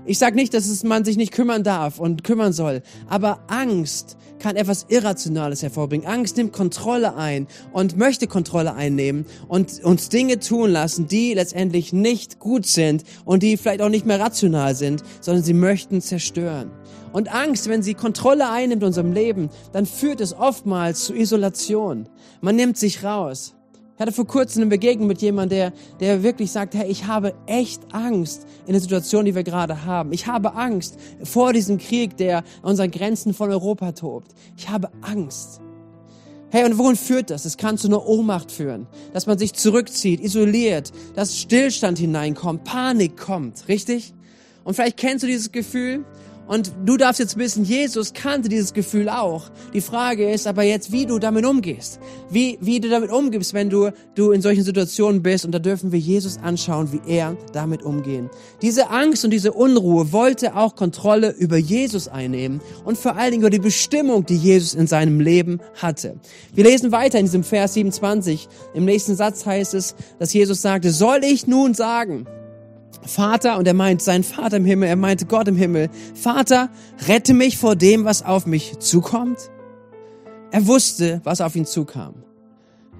Ich 0.08 0.16
sage 0.16 0.36
nicht, 0.36 0.54
dass 0.54 0.82
man 0.84 1.04
sich 1.04 1.18
nicht 1.18 1.32
kümmern 1.32 1.62
darf 1.62 2.00
und 2.00 2.24
kümmern 2.24 2.54
soll, 2.54 2.80
aber 3.10 3.40
Angst 3.46 4.16
kann 4.38 4.56
etwas 4.56 4.86
Irrationales 4.88 5.62
hervorbringen. 5.62 6.06
Angst 6.06 6.38
nimmt 6.38 6.54
Kontrolle 6.54 7.14
ein 7.14 7.46
und 7.74 7.98
möchte 7.98 8.26
Kontrolle 8.26 8.72
einnehmen 8.72 9.26
und 9.48 9.84
uns 9.84 10.08
Dinge 10.08 10.38
tun 10.38 10.70
lassen, 10.70 11.08
die 11.08 11.34
letztendlich 11.34 11.92
nicht 11.92 12.38
gut 12.38 12.64
sind 12.64 13.04
und 13.26 13.42
die 13.42 13.58
vielleicht 13.58 13.82
auch 13.82 13.90
nicht 13.90 14.06
mehr 14.06 14.18
rational 14.18 14.74
sind, 14.74 15.02
sondern 15.20 15.44
sie 15.44 15.52
möchten 15.52 16.00
zerstören. 16.00 16.70
Und 17.12 17.30
Angst, 17.30 17.68
wenn 17.68 17.82
sie 17.82 17.92
Kontrolle 17.92 18.50
einnimmt 18.50 18.82
in 18.82 18.86
unserem 18.86 19.12
Leben, 19.12 19.50
dann 19.74 19.84
führt 19.84 20.22
es 20.22 20.32
oftmals 20.32 21.04
zu 21.04 21.14
Isolation. 21.14 22.08
Man 22.40 22.56
nimmt 22.56 22.78
sich 22.78 23.04
raus. 23.04 23.57
Ich 23.98 24.00
hatte 24.00 24.12
vor 24.12 24.28
kurzem 24.28 24.62
eine 24.62 24.70
Begegnung 24.70 25.08
mit 25.08 25.20
jemandem, 25.22 25.58
der, 25.58 25.72
der 25.98 26.22
wirklich 26.22 26.52
sagt, 26.52 26.76
hey, 26.76 26.88
ich 26.88 27.08
habe 27.08 27.34
echt 27.46 27.82
Angst 27.92 28.46
in 28.64 28.72
der 28.72 28.80
Situation, 28.80 29.24
die 29.24 29.34
wir 29.34 29.42
gerade 29.42 29.86
haben. 29.86 30.12
Ich 30.12 30.28
habe 30.28 30.54
Angst 30.54 30.96
vor 31.24 31.52
diesem 31.52 31.78
Krieg, 31.78 32.16
der 32.16 32.44
an 32.62 32.70
unseren 32.70 32.92
Grenzen 32.92 33.34
von 33.34 33.50
Europa 33.50 33.90
tobt. 33.90 34.36
Ich 34.56 34.68
habe 34.68 34.90
Angst. 35.00 35.60
Hey, 36.50 36.64
und 36.64 36.78
wohin 36.78 36.94
führt 36.94 37.30
das? 37.30 37.44
Es 37.44 37.56
kann 37.56 37.76
zu 37.76 37.88
einer 37.88 38.06
Ohnmacht 38.06 38.52
führen, 38.52 38.86
dass 39.14 39.26
man 39.26 39.36
sich 39.36 39.54
zurückzieht, 39.54 40.20
isoliert, 40.20 40.92
dass 41.16 41.36
Stillstand 41.36 41.98
hineinkommt, 41.98 42.62
Panik 42.62 43.16
kommt, 43.16 43.66
richtig? 43.66 44.14
Und 44.62 44.74
vielleicht 44.74 44.96
kennst 44.96 45.24
du 45.24 45.26
dieses 45.26 45.50
Gefühl, 45.50 46.04
und 46.48 46.72
du 46.86 46.96
darfst 46.96 47.20
jetzt 47.20 47.36
wissen, 47.36 47.62
Jesus 47.62 48.14
kannte 48.14 48.48
dieses 48.48 48.72
Gefühl 48.72 49.10
auch. 49.10 49.50
Die 49.74 49.82
Frage 49.82 50.30
ist 50.30 50.46
aber 50.46 50.62
jetzt, 50.62 50.90
wie 50.92 51.04
du 51.04 51.18
damit 51.18 51.44
umgehst. 51.44 52.00
Wie, 52.30 52.58
wie 52.62 52.80
du 52.80 52.88
damit 52.88 53.10
umgibst, 53.10 53.52
wenn 53.52 53.68
du, 53.68 53.92
du 54.14 54.32
in 54.32 54.40
solchen 54.40 54.64
Situationen 54.64 55.22
bist. 55.22 55.44
Und 55.44 55.52
da 55.52 55.58
dürfen 55.58 55.92
wir 55.92 55.98
Jesus 55.98 56.38
anschauen, 56.38 56.90
wie 56.90 57.00
er 57.06 57.36
damit 57.52 57.82
umgehen. 57.82 58.30
Diese 58.62 58.88
Angst 58.88 59.26
und 59.26 59.30
diese 59.30 59.52
Unruhe 59.52 60.10
wollte 60.10 60.56
auch 60.56 60.74
Kontrolle 60.74 61.30
über 61.32 61.58
Jesus 61.58 62.08
einnehmen 62.08 62.62
und 62.86 62.96
vor 62.96 63.16
allen 63.16 63.32
Dingen 63.32 63.42
über 63.42 63.50
die 63.50 63.58
Bestimmung, 63.58 64.24
die 64.24 64.36
Jesus 64.36 64.74
in 64.74 64.86
seinem 64.86 65.20
Leben 65.20 65.60
hatte. 65.74 66.16
Wir 66.54 66.64
lesen 66.64 66.92
weiter 66.92 67.18
in 67.18 67.26
diesem 67.26 67.44
Vers 67.44 67.74
27. 67.74 68.48
Im 68.72 68.86
nächsten 68.86 69.16
Satz 69.16 69.44
heißt 69.44 69.74
es, 69.74 69.94
dass 70.18 70.32
Jesus 70.32 70.62
sagte, 70.62 70.92
soll 70.92 71.24
ich 71.24 71.46
nun 71.46 71.74
sagen, 71.74 72.26
Vater, 73.02 73.58
und 73.58 73.66
er 73.66 73.74
meint 73.74 74.02
seinen 74.02 74.24
Vater 74.24 74.58
im 74.58 74.64
Himmel, 74.64 74.88
er 74.88 74.96
meinte 74.96 75.26
Gott 75.26 75.48
im 75.48 75.56
Himmel, 75.56 75.88
Vater, 76.14 76.68
rette 77.06 77.34
mich 77.34 77.56
vor 77.56 77.76
dem, 77.76 78.04
was 78.04 78.22
auf 78.22 78.46
mich 78.46 78.78
zukommt. 78.78 79.50
Er 80.50 80.66
wusste, 80.66 81.20
was 81.24 81.40
auf 81.40 81.56
ihn 81.56 81.66
zukam. 81.66 82.14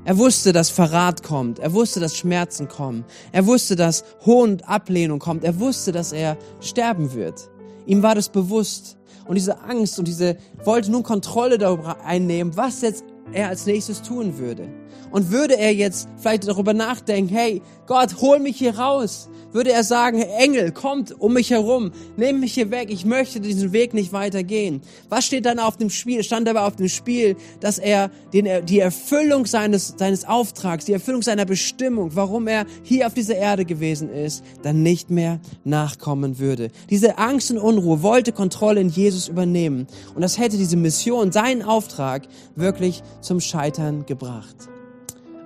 Er 0.05 0.17
wusste, 0.17 0.53
dass 0.53 0.71
Verrat 0.71 1.23
kommt. 1.23 1.59
Er 1.59 1.73
wusste, 1.73 2.01
dass 2.01 2.17
Schmerzen 2.17 2.69
kommen. 2.69 3.05
Er 3.33 3.47
wusste, 3.47 3.77
dass 3.77 4.05
Hohn 4.25 4.53
und 4.53 4.69
Ablehnung 4.69 5.19
kommt. 5.19 5.45
Er 5.45 5.61
wusste, 5.61 5.93
dass 5.93 6.13
er 6.13 6.39
sterben 6.61 7.13
wird. 7.15 7.51
Ihm 7.85 8.03
war 8.03 8.15
das 8.15 8.29
bewusst. 8.29 8.97
Und 9.27 9.35
diese 9.35 9.61
Angst 9.61 9.99
und 9.99 10.09
diese 10.09 10.37
wollte 10.65 10.91
nun 10.91 11.03
Kontrolle 11.03 11.59
darüber 11.59 12.03
einnehmen, 12.05 12.57
was 12.57 12.81
jetzt 12.81 13.05
er 13.33 13.49
als 13.49 13.67
nächstes 13.67 14.01
tun 14.01 14.39
würde. 14.39 14.69
Und 15.11 15.31
würde 15.31 15.59
er 15.59 15.73
jetzt 15.73 16.09
vielleicht 16.19 16.47
darüber 16.47 16.75
nachdenken, 16.75 17.35
hey, 17.35 17.63
Gott, 17.87 18.21
hol 18.21 18.39
mich 18.39 18.59
hier 18.59 18.79
raus 18.79 19.29
würde 19.53 19.73
er 19.73 19.85
sagen, 19.85 20.21
Engel, 20.21 20.73
kommt 20.73 21.19
um 21.19 21.33
mich 21.33 21.51
herum, 21.51 21.93
nehmt 22.17 22.41
mich 22.41 22.55
hier 22.55 22.71
weg, 22.71 22.89
ich 22.91 23.05
möchte 23.05 23.41
diesen 23.41 23.73
Weg 23.73 23.95
nicht 23.95 24.13
weitergehen. 24.13 24.83
Was 25.09 25.25
steht 25.25 25.47
dann 25.47 25.59
auf 25.59 25.77
dem 25.77 25.91
Spiel? 25.91 26.23
Stand 26.23 26.49
aber 26.49 26.67
auf 26.67 26.77
dem 26.77 26.89
Spiel, 26.89 27.37
dass 27.61 27.79
er 27.79 28.11
den, 28.33 28.67
die 28.67 28.81
Erfüllung 28.81 29.47
seines, 29.47 29.95
seines 29.97 30.27
Auftrags, 30.27 30.85
die 30.85 30.93
Erfüllung 30.93 31.23
seiner 31.23 31.47
Bestimmung, 31.47 32.15
warum 32.15 32.47
er 32.47 32.67
hier 32.83 33.07
auf 33.07 33.15
dieser 33.15 33.37
Erde 33.37 33.65
gewesen 33.65 34.11
ist, 34.11 34.45
dann 34.63 34.83
nicht 34.83 35.11
mehr 35.11 35.41
nachkommen 35.65 36.39
würde. 36.39 36.71
Diese 36.91 37.19
Angst 37.19 37.51
und 37.51 37.59
Unruhe 37.59 38.03
wollte 38.03 38.33
Kontrolle 38.33 38.81
in 38.81 38.89
Jesus 38.89 39.29
übernehmen. 39.29 39.87
Und 40.15 40.23
das 40.23 40.39
hätte 40.39 40.57
diese 40.57 40.77
Mission, 40.77 41.33
seinen 41.33 41.63
Auftrag, 41.63 42.29
wirklich 42.55 43.03
zum 43.21 43.41
Scheitern 43.41 44.05
gebracht. 44.05 44.69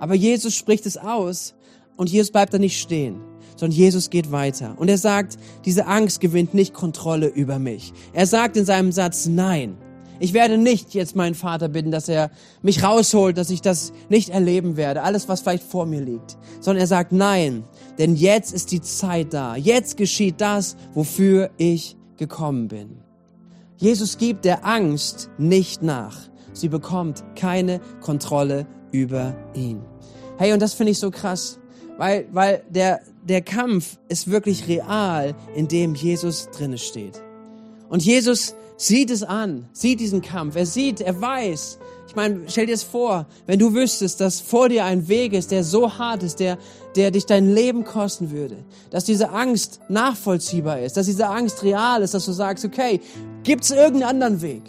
Aber 0.03 0.15
Jesus 0.15 0.53
spricht 0.53 0.85
es 0.85 0.97
aus 0.97 1.53
und 1.95 2.09
Jesus 2.09 2.29
bleibt 2.29 2.53
da 2.53 2.57
nicht 2.59 2.77
stehen 2.77 3.21
sondern 3.55 3.77
Jesus 3.77 4.09
geht 4.09 4.31
weiter. 4.31 4.73
Und 4.77 4.89
er 4.89 4.97
sagt, 4.97 5.37
diese 5.63 5.85
Angst 5.85 6.19
gewinnt 6.19 6.55
nicht 6.55 6.73
Kontrolle 6.73 7.27
über 7.27 7.59
mich. 7.59 7.93
Er 8.11 8.25
sagt 8.25 8.57
in 8.57 8.65
seinem 8.65 8.91
Satz, 8.91 9.27
nein, 9.27 9.77
ich 10.19 10.33
werde 10.33 10.57
nicht 10.57 10.95
jetzt 10.95 11.15
meinen 11.15 11.35
Vater 11.35 11.69
bitten, 11.69 11.91
dass 11.91 12.09
er 12.09 12.31
mich 12.63 12.83
rausholt, 12.83 13.37
dass 13.37 13.51
ich 13.51 13.61
das 13.61 13.93
nicht 14.09 14.29
erleben 14.29 14.75
werde, 14.75 15.03
alles, 15.03 15.29
was 15.29 15.41
vielleicht 15.41 15.63
vor 15.63 15.85
mir 15.85 16.01
liegt, 16.01 16.35
sondern 16.59 16.81
er 16.81 16.87
sagt, 16.87 17.11
nein, 17.11 17.63
denn 17.99 18.15
jetzt 18.15 18.53
ist 18.53 18.71
die 18.71 18.81
Zeit 18.81 19.33
da. 19.33 19.55
Jetzt 19.55 19.95
geschieht 19.95 20.41
das, 20.41 20.75
wofür 20.95 21.51
ich 21.57 21.95
gekommen 22.17 22.69
bin. 22.69 22.97
Jesus 23.77 24.17
gibt 24.17 24.45
der 24.45 24.65
Angst 24.65 25.29
nicht 25.37 25.83
nach. 25.83 26.17
Sie 26.53 26.69
bekommt 26.69 27.23
keine 27.35 27.79
Kontrolle 28.01 28.65
über 28.91 29.35
ihn. 29.53 29.92
Hey, 30.37 30.53
und 30.53 30.61
das 30.61 30.73
finde 30.73 30.91
ich 30.91 30.99
so 30.99 31.11
krass 31.11 31.59
Weil, 31.97 32.27
weil 32.31 32.63
der, 32.69 33.01
der 33.23 33.41
Kampf 33.41 33.97
ist 34.09 34.29
wirklich 34.29 34.67
real, 34.67 35.35
in 35.55 35.67
dem 35.67 35.95
Jesus 35.95 36.49
drinne 36.51 36.77
steht. 36.77 37.21
Und 37.89 38.03
Jesus 38.03 38.55
sieht 38.77 39.11
es 39.11 39.23
an, 39.23 39.67
sieht 39.73 39.99
diesen 39.99 40.21
Kampf. 40.21 40.55
Er 40.55 40.65
sieht, 40.65 41.01
er 41.01 41.21
weiß. 41.21 41.77
Ich 42.07 42.15
meine, 42.15 42.41
stell 42.47 42.65
dir 42.65 42.73
es 42.73 42.83
vor, 42.83 43.27
wenn 43.45 43.59
du 43.59 43.73
wüsstest, 43.73 44.19
dass 44.19 44.41
vor 44.41 44.69
dir 44.69 44.85
ein 44.85 45.07
Weg 45.07 45.33
ist, 45.33 45.51
der 45.51 45.63
so 45.63 45.97
hart 45.97 46.23
ist, 46.23 46.39
der, 46.39 46.57
der 46.95 47.11
dich 47.11 47.25
dein 47.25 47.53
Leben 47.53 47.83
kosten 47.85 48.31
würde, 48.31 48.57
dass 48.89 49.05
diese 49.05 49.29
Angst 49.29 49.79
nachvollziehbar 49.89 50.79
ist, 50.79 50.97
dass 50.97 51.05
diese 51.05 51.27
Angst 51.27 51.63
real 51.63 52.01
ist, 52.01 52.13
dass 52.13 52.25
du 52.25 52.31
sagst, 52.31 52.65
okay, 52.65 52.99
gibt's 53.43 53.71
irgendeinen 53.71 54.09
anderen 54.09 54.41
Weg? 54.41 54.63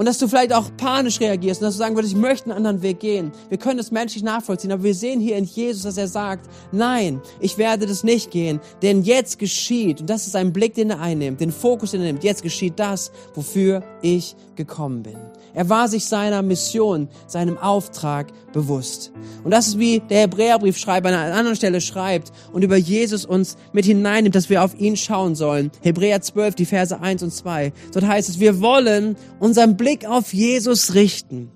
Und 0.00 0.06
dass 0.06 0.16
du 0.16 0.28
vielleicht 0.28 0.54
auch 0.54 0.74
panisch 0.78 1.20
reagierst 1.20 1.60
und 1.60 1.66
dass 1.66 1.74
du 1.74 1.78
sagen 1.80 1.94
würdest, 1.94 2.14
ich 2.14 2.18
möchte 2.18 2.46
einen 2.46 2.56
anderen 2.56 2.80
Weg 2.80 3.00
gehen. 3.00 3.32
Wir 3.50 3.58
können 3.58 3.76
das 3.76 3.90
menschlich 3.90 4.22
nachvollziehen, 4.22 4.72
aber 4.72 4.82
wir 4.82 4.94
sehen 4.94 5.20
hier 5.20 5.36
in 5.36 5.44
Jesus, 5.44 5.82
dass 5.82 5.98
er 5.98 6.08
sagt, 6.08 6.48
nein, 6.72 7.20
ich 7.38 7.58
werde 7.58 7.84
das 7.84 8.02
nicht 8.02 8.30
gehen, 8.30 8.60
denn 8.80 9.02
jetzt 9.02 9.38
geschieht, 9.38 10.00
und 10.00 10.08
das 10.08 10.26
ist 10.26 10.36
ein 10.36 10.54
Blick, 10.54 10.72
den 10.72 10.88
er 10.88 11.00
einnimmt, 11.00 11.42
den 11.42 11.52
Fokus, 11.52 11.90
den 11.90 12.00
er 12.00 12.06
nimmt, 12.06 12.24
jetzt 12.24 12.42
geschieht 12.42 12.78
das, 12.78 13.12
wofür 13.34 13.82
ich 14.00 14.36
gekommen 14.56 15.02
bin. 15.02 15.18
Er 15.54 15.68
war 15.68 15.88
sich 15.88 16.04
seiner 16.04 16.42
Mission, 16.42 17.08
seinem 17.26 17.58
Auftrag 17.58 18.28
bewusst. 18.52 19.12
Und 19.44 19.50
das 19.50 19.68
ist 19.68 19.78
wie 19.78 20.00
der 20.00 20.22
Hebräerbriefschreiber 20.22 21.08
an 21.08 21.14
einer 21.14 21.34
anderen 21.34 21.56
Stelle 21.56 21.80
schreibt 21.80 22.32
und 22.52 22.62
über 22.62 22.76
Jesus 22.76 23.24
uns 23.24 23.56
mit 23.72 23.84
hineinnimmt, 23.84 24.34
dass 24.34 24.50
wir 24.50 24.62
auf 24.62 24.78
ihn 24.78 24.96
schauen 24.96 25.34
sollen. 25.34 25.70
Hebräer 25.82 26.20
12, 26.20 26.54
die 26.54 26.66
Verse 26.66 27.00
1 27.00 27.22
und 27.22 27.32
2. 27.32 27.72
Dort 27.92 28.06
heißt 28.06 28.28
es, 28.28 28.40
wir 28.40 28.60
wollen 28.60 29.16
unseren 29.38 29.76
Blick 29.76 30.06
auf 30.06 30.32
Jesus 30.32 30.94
richten 30.94 31.50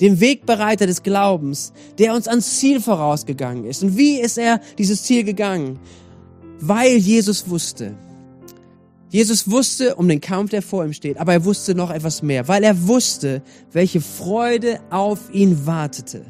dem 0.00 0.20
Wegbereiter 0.20 0.86
des 0.86 1.02
Glaubens, 1.02 1.72
der 1.98 2.14
uns 2.14 2.28
ans 2.28 2.58
Ziel 2.58 2.80
vorausgegangen 2.80 3.64
ist. 3.64 3.82
Und 3.82 3.96
wie 3.96 4.20
ist 4.20 4.38
er 4.38 4.60
dieses 4.76 5.04
Ziel 5.04 5.24
gegangen? 5.24 5.78
Weil 6.60 6.96
Jesus 6.96 7.48
wusste, 7.48 7.94
Jesus 9.14 9.48
wusste 9.48 9.94
um 9.94 10.08
den 10.08 10.20
Kampf, 10.20 10.50
der 10.50 10.60
vor 10.60 10.84
ihm 10.84 10.92
steht, 10.92 11.18
aber 11.18 11.34
er 11.34 11.44
wusste 11.44 11.76
noch 11.76 11.92
etwas 11.92 12.20
mehr, 12.20 12.48
weil 12.48 12.64
er 12.64 12.88
wusste, 12.88 13.44
welche 13.70 14.00
Freude 14.00 14.80
auf 14.90 15.32
ihn 15.32 15.66
wartete. 15.66 16.22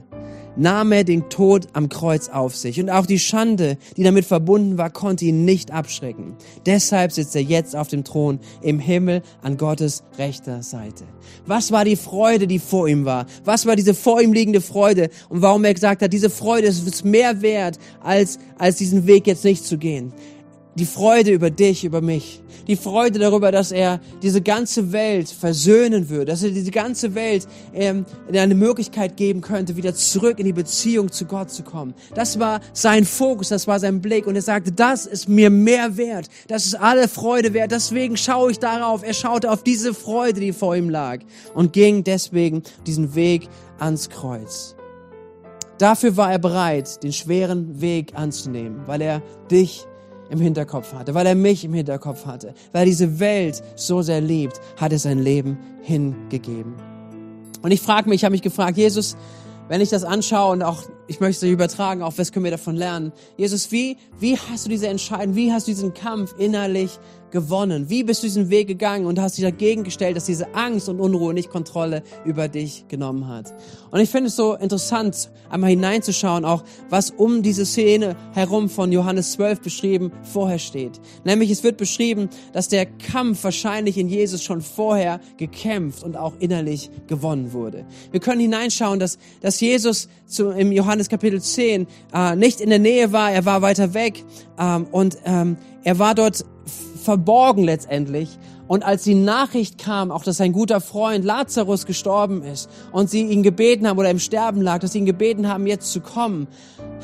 Nahm 0.57 0.93
er 0.93 1.03
den 1.03 1.31
Tod 1.31 1.67
am 1.73 1.89
Kreuz 1.89 2.29
auf 2.29 2.55
sich 2.55 2.79
und 2.79 2.91
auch 2.91 3.07
die 3.07 3.19
Schande, 3.19 3.79
die 3.97 4.03
damit 4.03 4.27
verbunden 4.27 4.77
war, 4.77 4.91
konnte 4.91 5.25
ihn 5.25 5.47
nicht 5.47 5.71
abschrecken. 5.71 6.37
Deshalb 6.67 7.11
sitzt 7.11 7.35
er 7.35 7.43
jetzt 7.43 7.75
auf 7.75 7.89
dem 7.89 8.05
Thron 8.05 8.39
im 8.61 8.79
Himmel 8.79 9.23
an 9.41 9.57
Gottes 9.57 10.05
rechter 10.19 10.63
Seite. 10.63 11.05
Was 11.47 11.73
war 11.73 11.87
die 11.87 11.97
Freude, 11.97 12.47
die 12.47 12.59
vor 12.59 12.87
ihm 12.87 13.07
war? 13.07 13.25
Was 13.47 13.65
war 13.65 13.77
diese 13.77 13.95
vor 13.95 14.21
ihm 14.21 14.35
liegende 14.35 14.61
Freude? 14.61 15.09
Und 15.31 15.41
warum 15.41 15.65
er 15.65 15.73
gesagt 15.73 16.03
hat, 16.03 16.13
diese 16.13 16.29
Freude 16.29 16.67
ist 16.67 17.03
mehr 17.03 17.41
wert, 17.41 17.79
als, 18.03 18.39
als 18.59 18.77
diesen 18.77 19.07
Weg 19.07 19.27
jetzt 19.27 19.45
nicht 19.45 19.65
zu 19.65 19.79
gehen 19.79 20.13
die 20.77 20.87
Freude 20.87 21.31
über 21.31 21.51
dich, 21.51 21.85
über 21.85 22.01
mich. 22.01 22.43
Die 22.67 22.77
Freude 22.77 23.19
darüber, 23.19 23.53
dass 23.53 23.73
er 23.73 24.01
diese 24.23 24.41
ganze 24.41 24.93
Welt 24.93 25.29
versöhnen 25.29 26.09
würde, 26.09 26.27
dass 26.27 26.43
er 26.43 26.51
diese 26.51 26.71
ganze 26.71 27.15
Welt 27.15 27.47
ähm, 27.75 28.07
eine 28.33 28.55
Möglichkeit 28.55 29.17
geben 29.17 29.41
könnte, 29.41 29.77
wieder 29.77 29.95
zurück 29.95 30.39
in 30.39 30.47
die 30.47 30.53
Beziehung 30.53 31.13
zu 31.13 31.27
Gott 31.27 31.51
zu 31.51 31.63
kommen. 31.63 31.95
Das 32.15 32.39
war 32.39 32.61
sein 32.73 33.05
Fokus, 33.05 33.51
das 33.51 33.67
war 33.67 33.79
sein 33.79 34.01
Blick 34.01 34.27
und 34.27 34.35
er 34.35 34.43
sagte, 34.43 34.73
das 34.73 35.07
ist 35.07 35.29
mir 35.29 35.51
mehr 35.51 35.97
wert, 35.97 36.29
das 36.49 36.65
ist 36.65 36.75
alle 36.75 37.07
Freude 37.09 37.53
wert, 37.53 37.71
deswegen 37.71 38.17
schaue 38.17 38.51
ich 38.51 38.59
darauf. 38.59 39.03
Er 39.03 39.15
schaute 39.15 39.51
auf 39.51 39.63
diese 39.63 39.93
Freude, 39.93 40.41
die 40.41 40.53
vor 40.53 40.75
ihm 40.75 40.89
lag 40.89 41.21
und 41.55 41.73
ging 41.73 42.03
deswegen 42.03 42.63
diesen 42.87 43.15
Weg 43.15 43.49
ans 43.79 44.09
Kreuz. 44.09 44.75
Dafür 45.79 46.17
war 46.17 46.33
er 46.33 46.39
bereit, 46.39 47.03
den 47.03 47.13
schweren 47.13 47.81
Weg 47.81 48.13
anzunehmen, 48.15 48.83
weil 48.87 49.03
er 49.03 49.23
dich 49.51 49.87
im 50.35 50.41
Hinterkopf 50.41 50.93
hatte, 50.93 51.15
weil 51.15 51.27
er 51.27 51.35
mich 51.35 51.65
im 51.65 51.73
Hinterkopf 51.73 52.27
hatte, 52.27 52.55
weil 52.73 52.83
er 52.83 52.87
diese 52.87 53.19
Welt 53.21 53.63
so 53.77 54.03
sehr 54.03 54.21
liebt, 54.21 54.61
hat 54.77 54.93
er 54.93 54.99
sein 54.99 55.19
Leben 55.19 55.59
hingegeben. 55.83 56.75
Und 57.63 57.71
ich 57.71 57.81
frage 57.81 58.09
mich, 58.09 58.21
ich 58.21 58.25
habe 58.25 58.33
mich 58.33 58.43
gefragt, 58.43 58.77
Jesus, 58.77 59.17
wenn 59.69 59.81
ich 59.81 59.89
das 59.89 60.05
anschaue 60.05 60.53
und 60.53 60.63
auch 60.63 60.83
ich 61.07 61.21
möchte 61.21 61.47
übertragen, 61.47 62.03
auf 62.03 62.19
was 62.19 62.33
können 62.33 62.45
wir 62.45 62.51
davon 62.51 62.77
lernen? 62.77 63.13
Jesus, 63.37 63.73
wie, 63.73 63.97
wie 64.19 64.39
hast 64.39 64.67
du 64.67 64.71
diese 64.71 64.89
Entscheidung, 64.89 65.35
wie 65.35 65.53
hast 65.53 65.67
du 65.67 65.73
diesen 65.73 65.95
Kampf 65.95 66.35
innerlich 66.39 66.99
gewonnen? 67.35 67.91
Wie 67.91 68.05
bist 68.05 68.23
du 68.23 68.29
diesen 68.29 68.49
Weg 68.49 68.69
gegangen 68.69 69.07
und 69.07 69.21
hast 69.21 69.37
dich 69.37 69.45
dagegen 69.45 69.83
gestellt, 69.83 70.17
dass 70.17 70.25
diese 70.25 70.55
Angst 70.55 70.89
und 70.89 71.01
Unruhe 71.01 71.35
nicht 71.35 71.51
Kontrolle 71.51 72.05
über 72.25 72.47
dich 72.47 72.87
genommen 72.87 73.27
hat? 73.27 73.53
Und 73.91 73.99
ich 73.99 74.09
finde 74.09 74.29
es 74.29 74.37
so 74.37 74.55
interessant, 74.55 75.31
einmal 75.51 75.71
hineinzuschauen, 75.71 76.45
auch 76.45 76.63
was 76.91 77.11
um 77.11 77.43
diese 77.43 77.67
Szene 77.67 78.17
herum 78.35 78.71
von 78.71 78.93
Johannes 78.93 79.33
12 79.33 79.61
beschrieben 79.63 80.13
vorher 80.23 80.61
steht. 80.61 81.01
Nämlich 81.25 81.51
es 81.51 81.65
wird 81.65 81.77
beschrieben, 81.77 82.31
dass 82.53 82.69
der 82.69 82.87
Kampf 82.87 83.43
wahrscheinlich 83.43 83.99
in 83.99 84.09
Jesus 84.09 84.45
schon 84.45 84.63
vorher 84.63 85.21
gekämpft 85.37 86.05
und 86.05 86.17
auch 86.17 86.35
innerlich 86.39 86.89
gewonnen 87.09 87.53
wurde. 87.53 87.85
Wir 88.13 88.21
können 88.21 88.41
hineinschauen, 88.41 89.01
dass, 89.01 89.19
dass 89.41 89.61
Jesus 89.61 90.09
zu, 90.27 90.51
im 90.51 90.71
Johannes 90.71 91.09
Kapitel 91.09 91.43
10 91.43 91.89
äh, 92.15 92.37
nicht 92.37 92.61
in 92.61 92.71
der 92.71 92.79
Nähe 92.79 93.11
war, 93.11 93.33
er 93.33 93.45
war 93.45 93.61
weiter 93.61 93.93
weg 93.93 94.23
ähm, 94.57 94.87
und 94.93 95.19
ähm, 95.25 95.57
er 95.83 95.99
war 95.99 96.15
dort 96.15 96.45
verborgen 97.05 97.65
letztendlich. 97.65 98.39
Und 98.67 98.83
als 98.83 99.05
die 99.05 99.15
Nachricht 99.15 99.79
kam, 99.79 100.11
auch 100.11 100.25
dass 100.25 100.39
sein 100.39 100.53
guter 100.53 100.81
Freund 100.81 101.25
Lazarus 101.25 101.87
gestorben 101.87 102.43
ist 102.43 102.71
und 102.93 103.11
sie 103.11 103.21
ihn 103.23 103.43
gebeten 103.43 103.87
haben 103.87 103.99
oder 103.99 104.11
im 104.11 104.19
Sterben 104.19 104.63
lag, 104.63 104.79
dass 104.79 104.93
sie 104.93 104.99
ihn 104.99 105.07
gebeten 105.07 105.49
haben, 105.49 105.67
jetzt 105.67 105.93
zu 105.93 106.01
kommen, 106.01 106.49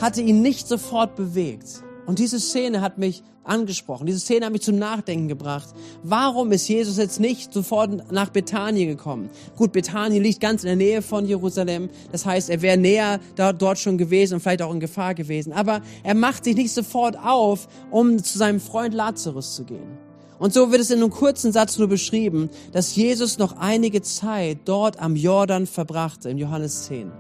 hatte 0.01 0.23
ihn 0.23 0.43
nicht 0.43 0.67
sofort 0.67 1.17
bewegt. 1.17 1.83
Und 2.11 2.19
diese 2.19 2.41
Szene 2.41 2.81
hat 2.81 2.99
mich 2.99 3.23
angesprochen. 3.45 4.05
Diese 4.05 4.19
Szene 4.19 4.47
hat 4.47 4.53
mich 4.53 4.63
zum 4.63 4.81
Nachdenken 4.81 5.29
gebracht. 5.29 5.69
Warum 6.03 6.51
ist 6.51 6.67
Jesus 6.67 6.97
jetzt 6.97 7.21
nicht 7.21 7.55
sofort 7.55 8.11
nach 8.11 8.31
Bethanien 8.31 8.89
gekommen? 8.89 9.31
Gut, 9.55 9.71
Bethanien 9.71 10.21
liegt 10.21 10.41
ganz 10.41 10.65
in 10.65 10.67
der 10.67 10.75
Nähe 10.75 11.03
von 11.03 11.25
Jerusalem. 11.25 11.89
Das 12.11 12.27
heißt, 12.27 12.51
er 12.51 12.63
wäre 12.63 12.77
näher 12.77 13.21
dort 13.37 13.79
schon 13.79 13.97
gewesen 13.97 14.35
und 14.35 14.41
vielleicht 14.41 14.63
auch 14.63 14.75
in 14.75 14.81
Gefahr 14.81 15.15
gewesen. 15.15 15.53
Aber 15.53 15.83
er 16.03 16.17
macht 16.17 16.43
sich 16.43 16.57
nicht 16.57 16.75
sofort 16.75 17.17
auf, 17.17 17.69
um 17.93 18.21
zu 18.21 18.39
seinem 18.39 18.59
Freund 18.59 18.93
Lazarus 18.93 19.55
zu 19.55 19.63
gehen. 19.63 19.97
Und 20.41 20.53
so 20.53 20.73
wird 20.73 20.81
es 20.81 20.91
in 20.91 20.99
einem 20.99 21.11
kurzen 21.11 21.53
Satz 21.53 21.79
nur 21.79 21.87
beschrieben, 21.87 22.51
dass 22.73 22.97
Jesus 22.97 23.39
noch 23.39 23.57
einige 23.57 24.03
Zeit 24.03 24.59
dort 24.65 24.99
am 24.99 25.15
Jordan 25.15 25.65
verbrachte, 25.65 26.29
in 26.29 26.39
Johannes 26.39 26.87
10. 26.87 27.13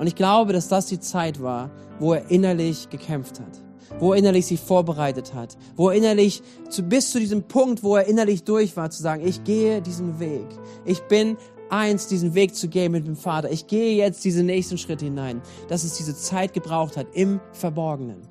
Und 0.00 0.08
ich 0.08 0.16
glaube, 0.16 0.52
dass 0.52 0.66
das 0.66 0.86
die 0.86 0.98
Zeit 0.98 1.40
war, 1.40 1.70
wo 2.00 2.12
er 2.14 2.28
innerlich 2.28 2.90
gekämpft 2.90 3.38
hat 3.38 3.65
wo 3.98 4.12
er 4.12 4.18
innerlich 4.18 4.46
sich 4.46 4.60
vorbereitet 4.60 5.34
hat, 5.34 5.56
wo 5.76 5.90
er 5.90 5.96
innerlich 5.96 6.42
zu, 6.68 6.82
bis 6.82 7.10
zu 7.10 7.18
diesem 7.18 7.44
Punkt, 7.44 7.82
wo 7.82 7.96
er 7.96 8.06
innerlich 8.06 8.44
durch 8.44 8.76
war, 8.76 8.90
zu 8.90 9.02
sagen, 9.02 9.26
ich 9.26 9.44
gehe 9.44 9.82
diesen 9.82 10.18
Weg. 10.20 10.46
Ich 10.84 11.02
bin 11.02 11.36
eins, 11.70 12.06
diesen 12.06 12.34
Weg 12.34 12.54
zu 12.54 12.68
gehen 12.68 12.92
mit 12.92 13.06
dem 13.06 13.16
Vater. 13.16 13.50
Ich 13.50 13.66
gehe 13.66 13.96
jetzt 13.96 14.24
diese 14.24 14.42
nächsten 14.42 14.78
Schritte 14.78 15.04
hinein, 15.04 15.42
dass 15.68 15.84
es 15.84 15.94
diese 15.94 16.16
Zeit 16.16 16.52
gebraucht 16.52 16.96
hat 16.96 17.06
im 17.12 17.40
Verborgenen. 17.52 18.22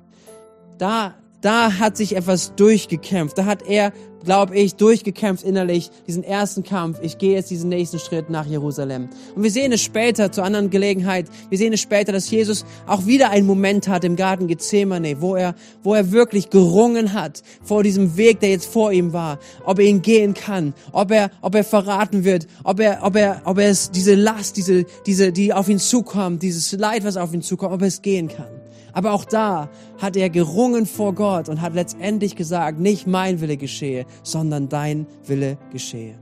Da 0.78 1.14
da 1.40 1.78
hat 1.78 1.96
sich 1.96 2.16
etwas 2.16 2.54
durchgekämpft. 2.56 3.38
Da 3.38 3.44
hat 3.44 3.62
er, 3.68 3.92
glaube 4.24 4.56
ich, 4.56 4.74
durchgekämpft 4.74 5.44
innerlich, 5.44 5.90
diesen 6.06 6.24
ersten 6.24 6.64
Kampf. 6.64 6.98
Ich 7.02 7.18
gehe 7.18 7.34
jetzt 7.34 7.50
diesen 7.50 7.68
nächsten 7.68 7.98
Schritt 7.98 8.30
nach 8.30 8.46
Jerusalem. 8.46 9.08
Und 9.34 9.42
wir 9.42 9.50
sehen 9.50 9.70
es 9.70 9.82
später, 9.82 10.32
zur 10.32 10.44
anderen 10.44 10.70
Gelegenheit, 10.70 11.26
wir 11.48 11.58
sehen 11.58 11.72
es 11.72 11.80
später, 11.80 12.12
dass 12.12 12.30
Jesus 12.30 12.64
auch 12.86 13.06
wieder 13.06 13.30
einen 13.30 13.46
Moment 13.46 13.86
hat 13.86 14.04
im 14.04 14.16
Garten 14.16 14.48
Gethsemane, 14.48 15.20
wo 15.20 15.36
er, 15.36 15.54
wo 15.82 15.94
er 15.94 16.10
wirklich 16.10 16.50
gerungen 16.50 17.12
hat 17.12 17.42
vor 17.62 17.82
diesem 17.82 18.16
Weg, 18.16 18.40
der 18.40 18.50
jetzt 18.50 18.66
vor 18.66 18.90
ihm 18.90 19.12
war, 19.12 19.38
ob 19.64 19.78
er 19.78 19.84
ihn 19.84 20.02
gehen 20.02 20.34
kann, 20.34 20.74
ob 20.92 21.10
er, 21.10 21.30
ob 21.42 21.54
er 21.54 21.64
verraten 21.64 22.24
wird, 22.24 22.46
ob 22.64 22.80
er, 22.80 23.00
ob 23.02 23.14
er, 23.14 23.42
ob 23.44 23.58
er 23.58 23.68
es, 23.68 23.90
diese 23.90 24.14
Last, 24.14 24.56
diese, 24.56 24.84
diese, 25.06 25.32
die 25.32 25.52
auf 25.52 25.68
ihn 25.68 25.78
zukommt, 25.78 26.42
dieses 26.42 26.72
Leid, 26.72 27.04
was 27.04 27.16
auf 27.16 27.32
ihn 27.32 27.42
zukommt, 27.42 27.74
ob 27.74 27.82
er 27.82 27.88
es 27.88 28.02
gehen 28.02 28.28
kann. 28.28 28.55
Aber 28.96 29.12
auch 29.12 29.26
da 29.26 29.68
hat 29.98 30.16
er 30.16 30.30
gerungen 30.30 30.86
vor 30.86 31.14
Gott 31.14 31.50
und 31.50 31.60
hat 31.60 31.74
letztendlich 31.74 32.34
gesagt, 32.34 32.80
nicht 32.80 33.06
mein 33.06 33.42
Wille 33.42 33.58
geschehe, 33.58 34.06
sondern 34.22 34.70
dein 34.70 35.06
Wille 35.26 35.58
geschehe. 35.70 36.14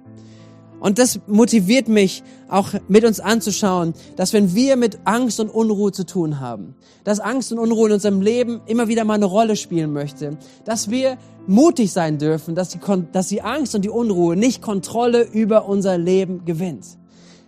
Und 0.81 0.99
das 0.99 1.21
motiviert 1.29 1.87
mich 1.87 2.25
auch 2.49 2.71
mit 2.89 3.05
uns 3.05 3.21
anzuschauen, 3.21 3.95
dass 4.17 4.33
wenn 4.33 4.57
wir 4.57 4.75
mit 4.75 4.99
Angst 5.05 5.39
und 5.39 5.51
Unruhe 5.51 5.93
zu 5.93 6.05
tun 6.05 6.41
haben, 6.41 6.75
dass 7.05 7.21
Angst 7.21 7.53
und 7.53 7.61
Unruhe 7.61 7.87
in 7.87 7.95
unserem 7.95 8.21
Leben 8.21 8.61
immer 8.67 8.89
wieder 8.89 9.05
mal 9.05 9.15
eine 9.15 9.27
Rolle 9.27 9.55
spielen 9.55 9.93
möchte, 9.93 10.37
dass 10.65 10.91
wir 10.91 11.17
mutig 11.47 11.93
sein 11.93 12.19
dürfen, 12.19 12.57
dass 12.57 12.71
die, 12.71 12.81
dass 13.13 13.29
die 13.29 13.43
Angst 13.43 13.77
und 13.77 13.85
die 13.85 13.89
Unruhe 13.89 14.35
nicht 14.35 14.63
Kontrolle 14.63 15.23
über 15.23 15.69
unser 15.69 15.97
Leben 15.97 16.45
gewinnt. 16.45 16.99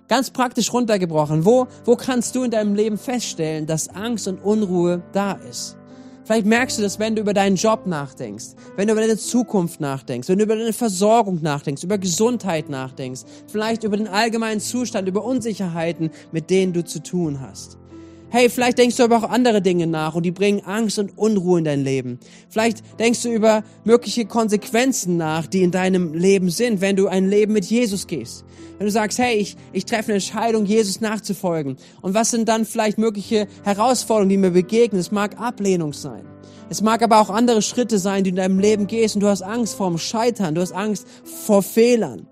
Ganz 0.09 0.31
praktisch 0.31 0.73
runtergebrochen. 0.73 1.45
Wo, 1.45 1.67
wo 1.85 1.97
kannst 1.97 2.35
du 2.35 2.45
in 2.45 2.51
deinem 2.51 2.75
Leben 2.75 2.97
feststellen, 2.97 3.67
dass 3.67 3.89
Angst 3.89 4.29
und 4.29 4.43
Unruhe 4.43 5.03
da 5.13 5.33
ist? 5.33 5.77
Vielleicht 6.25 6.47
merkst 6.47 6.79
du 6.79 6.83
das, 6.83 6.99
wenn 6.99 7.15
du 7.15 7.23
über 7.23 7.35
deinen 7.35 7.55
Job 7.55 7.87
nachdenkst, 7.87 8.47
wenn 8.75 8.89
du 8.89 8.95
über 8.95 9.01
deine 9.01 9.17
Zukunft 9.17 9.81
nachdenkst, 9.81 10.29
wenn 10.29 10.39
du 10.39 10.45
über 10.45 10.57
deine 10.57 10.73
Versorgung 10.73 11.41
nachdenkst, 11.41 11.85
über 11.85 11.99
Gesundheit 11.99 12.69
nachdenkst, 12.69 13.23
vielleicht 13.47 13.85
über 13.85 13.97
den 13.97 14.09
allgemeinen 14.09 14.61
Zustand, 14.61 15.07
über 15.07 15.25
Unsicherheiten, 15.25 16.11
mit 16.33 16.51
denen 16.51 16.73
du 16.73 16.85
zu 16.85 17.01
tun 17.01 17.41
hast. 17.41 17.79
Hey, 18.29 18.51
vielleicht 18.51 18.79
denkst 18.79 18.97
du 18.97 19.05
aber 19.05 19.19
auch 19.19 19.31
andere 19.31 19.63
Dinge 19.63 19.87
nach 19.87 20.17
und 20.17 20.25
die 20.25 20.33
bringen 20.33 20.61
Angst 20.65 20.99
und 20.99 21.17
Unruhe 21.17 21.61
in 21.61 21.65
dein 21.65 21.85
Leben. 21.85 22.19
Vielleicht 22.49 22.83
denkst 22.99 23.23
du 23.23 23.31
über 23.31 23.63
mögliche 23.85 24.25
Konsequenzen 24.25 25.17
nach, 25.17 25.47
die 25.47 25.63
in 25.63 25.71
deinem 25.71 26.13
Leben 26.13 26.51
sind, 26.51 26.81
wenn 26.81 26.97
du 26.97 27.07
ein 27.07 27.29
Leben 27.29 27.53
mit 27.53 27.67
Jesus 27.67 28.09
gehst. 28.09 28.45
Wenn 28.79 28.87
du 28.87 28.91
sagst, 28.91 29.19
hey, 29.19 29.37
ich, 29.37 29.57
ich 29.73 29.85
treffe 29.85 30.07
eine 30.07 30.15
Entscheidung, 30.15 30.67
Jesus 30.67 31.01
nachzufolgen. 31.01 31.77
Und 32.03 32.15
was 32.15 32.33
sind 32.33 32.49
dann 32.49 32.65
vielleicht 32.65 32.99
mögliche 32.99 33.47
Herausforderungen, 33.63 34.31
die 34.31 34.37
mir 34.39 34.51
begegnen? 34.51 35.01
Es 35.01 35.13
mag 35.13 35.41
Ablehnung 35.41 35.93
sein. 35.93 36.27
Es 36.69 36.83
mag 36.83 37.03
aber 37.03 37.21
auch 37.21 37.31
andere 37.31 37.63
Schritte 37.63 38.01
sein, 38.01 38.25
die 38.25 38.31
in 38.31 38.37
deinem 38.37 38.59
Leben 38.59 38.89
gehst 38.89 39.15
und 39.15 39.21
du 39.21 39.29
hast 39.29 39.43
Angst 39.43 39.77
vorm 39.77 39.99
Scheitern, 39.99 40.57
du 40.57 40.61
hast 40.61 40.73
Angst 40.73 41.07
vor 41.23 41.63
Fehlern. 41.63 42.27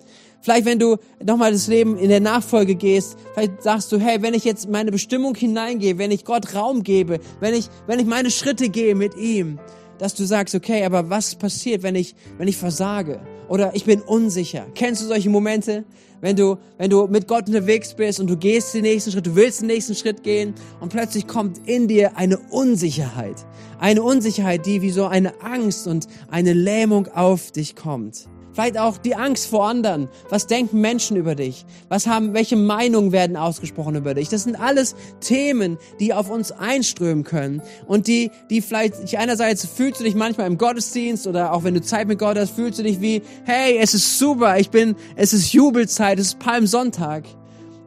Vielleicht, 0.44 0.66
wenn 0.66 0.78
du 0.78 0.98
nochmal 1.24 1.52
das 1.52 1.68
Leben 1.68 1.96
in 1.96 2.10
der 2.10 2.20
Nachfolge 2.20 2.74
gehst, 2.74 3.16
vielleicht 3.32 3.62
sagst 3.62 3.90
du, 3.90 3.98
hey, 3.98 4.20
wenn 4.20 4.34
ich 4.34 4.44
jetzt 4.44 4.68
meine 4.68 4.90
Bestimmung 4.90 5.34
hineingehe, 5.34 5.96
wenn 5.96 6.10
ich 6.10 6.26
Gott 6.26 6.54
Raum 6.54 6.82
gebe, 6.82 7.18
wenn 7.40 7.54
ich, 7.54 7.70
wenn 7.86 7.98
ich 7.98 8.04
meine 8.04 8.30
Schritte 8.30 8.68
gehe 8.68 8.94
mit 8.94 9.16
ihm, 9.16 9.58
dass 9.96 10.14
du 10.14 10.24
sagst, 10.24 10.54
okay, 10.54 10.84
aber 10.84 11.08
was 11.08 11.34
passiert, 11.36 11.82
wenn 11.82 11.94
ich, 11.94 12.14
wenn 12.36 12.46
ich 12.46 12.58
versage? 12.58 13.22
Oder 13.48 13.74
ich 13.74 13.86
bin 13.86 14.02
unsicher. 14.02 14.66
Kennst 14.74 15.00
du 15.00 15.06
solche 15.06 15.30
Momente? 15.30 15.86
Wenn 16.20 16.36
du, 16.36 16.58
wenn 16.76 16.90
du 16.90 17.06
mit 17.06 17.26
Gott 17.26 17.46
unterwegs 17.46 17.94
bist 17.94 18.20
und 18.20 18.26
du 18.26 18.36
gehst 18.36 18.74
den 18.74 18.82
nächsten 18.82 19.12
Schritt, 19.12 19.24
du 19.24 19.36
willst 19.36 19.62
den 19.62 19.68
nächsten 19.68 19.94
Schritt 19.94 20.22
gehen 20.22 20.52
und 20.78 20.90
plötzlich 20.90 21.26
kommt 21.26 21.66
in 21.66 21.88
dir 21.88 22.18
eine 22.18 22.36
Unsicherheit. 22.50 23.46
Eine 23.78 24.02
Unsicherheit, 24.02 24.66
die 24.66 24.82
wie 24.82 24.90
so 24.90 25.06
eine 25.06 25.40
Angst 25.40 25.86
und 25.86 26.06
eine 26.30 26.52
Lähmung 26.52 27.08
auf 27.08 27.50
dich 27.50 27.76
kommt. 27.76 28.28
Vielleicht 28.54 28.78
auch 28.78 28.98
die 28.98 29.16
Angst 29.16 29.48
vor 29.48 29.66
anderen. 29.66 30.08
Was 30.30 30.46
denken 30.46 30.80
Menschen 30.80 31.16
über 31.16 31.34
dich? 31.34 31.66
Was 31.88 32.06
haben, 32.06 32.34
welche 32.34 32.54
Meinungen 32.54 33.10
werden 33.10 33.36
ausgesprochen 33.36 33.96
über 33.96 34.14
dich? 34.14 34.28
Das 34.28 34.44
sind 34.44 34.54
alles 34.54 34.94
Themen, 35.20 35.76
die 35.98 36.14
auf 36.14 36.30
uns 36.30 36.52
einströmen 36.52 37.24
können 37.24 37.62
und 37.88 38.06
die, 38.06 38.30
die 38.50 38.60
vielleicht, 38.60 39.16
einerseits 39.16 39.66
fühlst 39.66 39.98
du 39.98 40.04
dich 40.04 40.14
manchmal 40.14 40.46
im 40.46 40.56
Gottesdienst 40.56 41.26
oder 41.26 41.52
auch 41.52 41.64
wenn 41.64 41.74
du 41.74 41.82
Zeit 41.82 42.06
mit 42.06 42.20
Gott 42.20 42.38
hast, 42.38 42.54
fühlst 42.54 42.78
du 42.78 42.84
dich 42.84 43.00
wie, 43.00 43.22
hey, 43.44 43.76
es 43.76 43.92
ist 43.92 44.20
super, 44.20 44.56
ich 44.56 44.70
bin, 44.70 44.94
es 45.16 45.32
ist 45.32 45.52
Jubelzeit, 45.52 46.20
es 46.20 46.28
ist 46.28 46.38
Palmsonntag. 46.38 47.24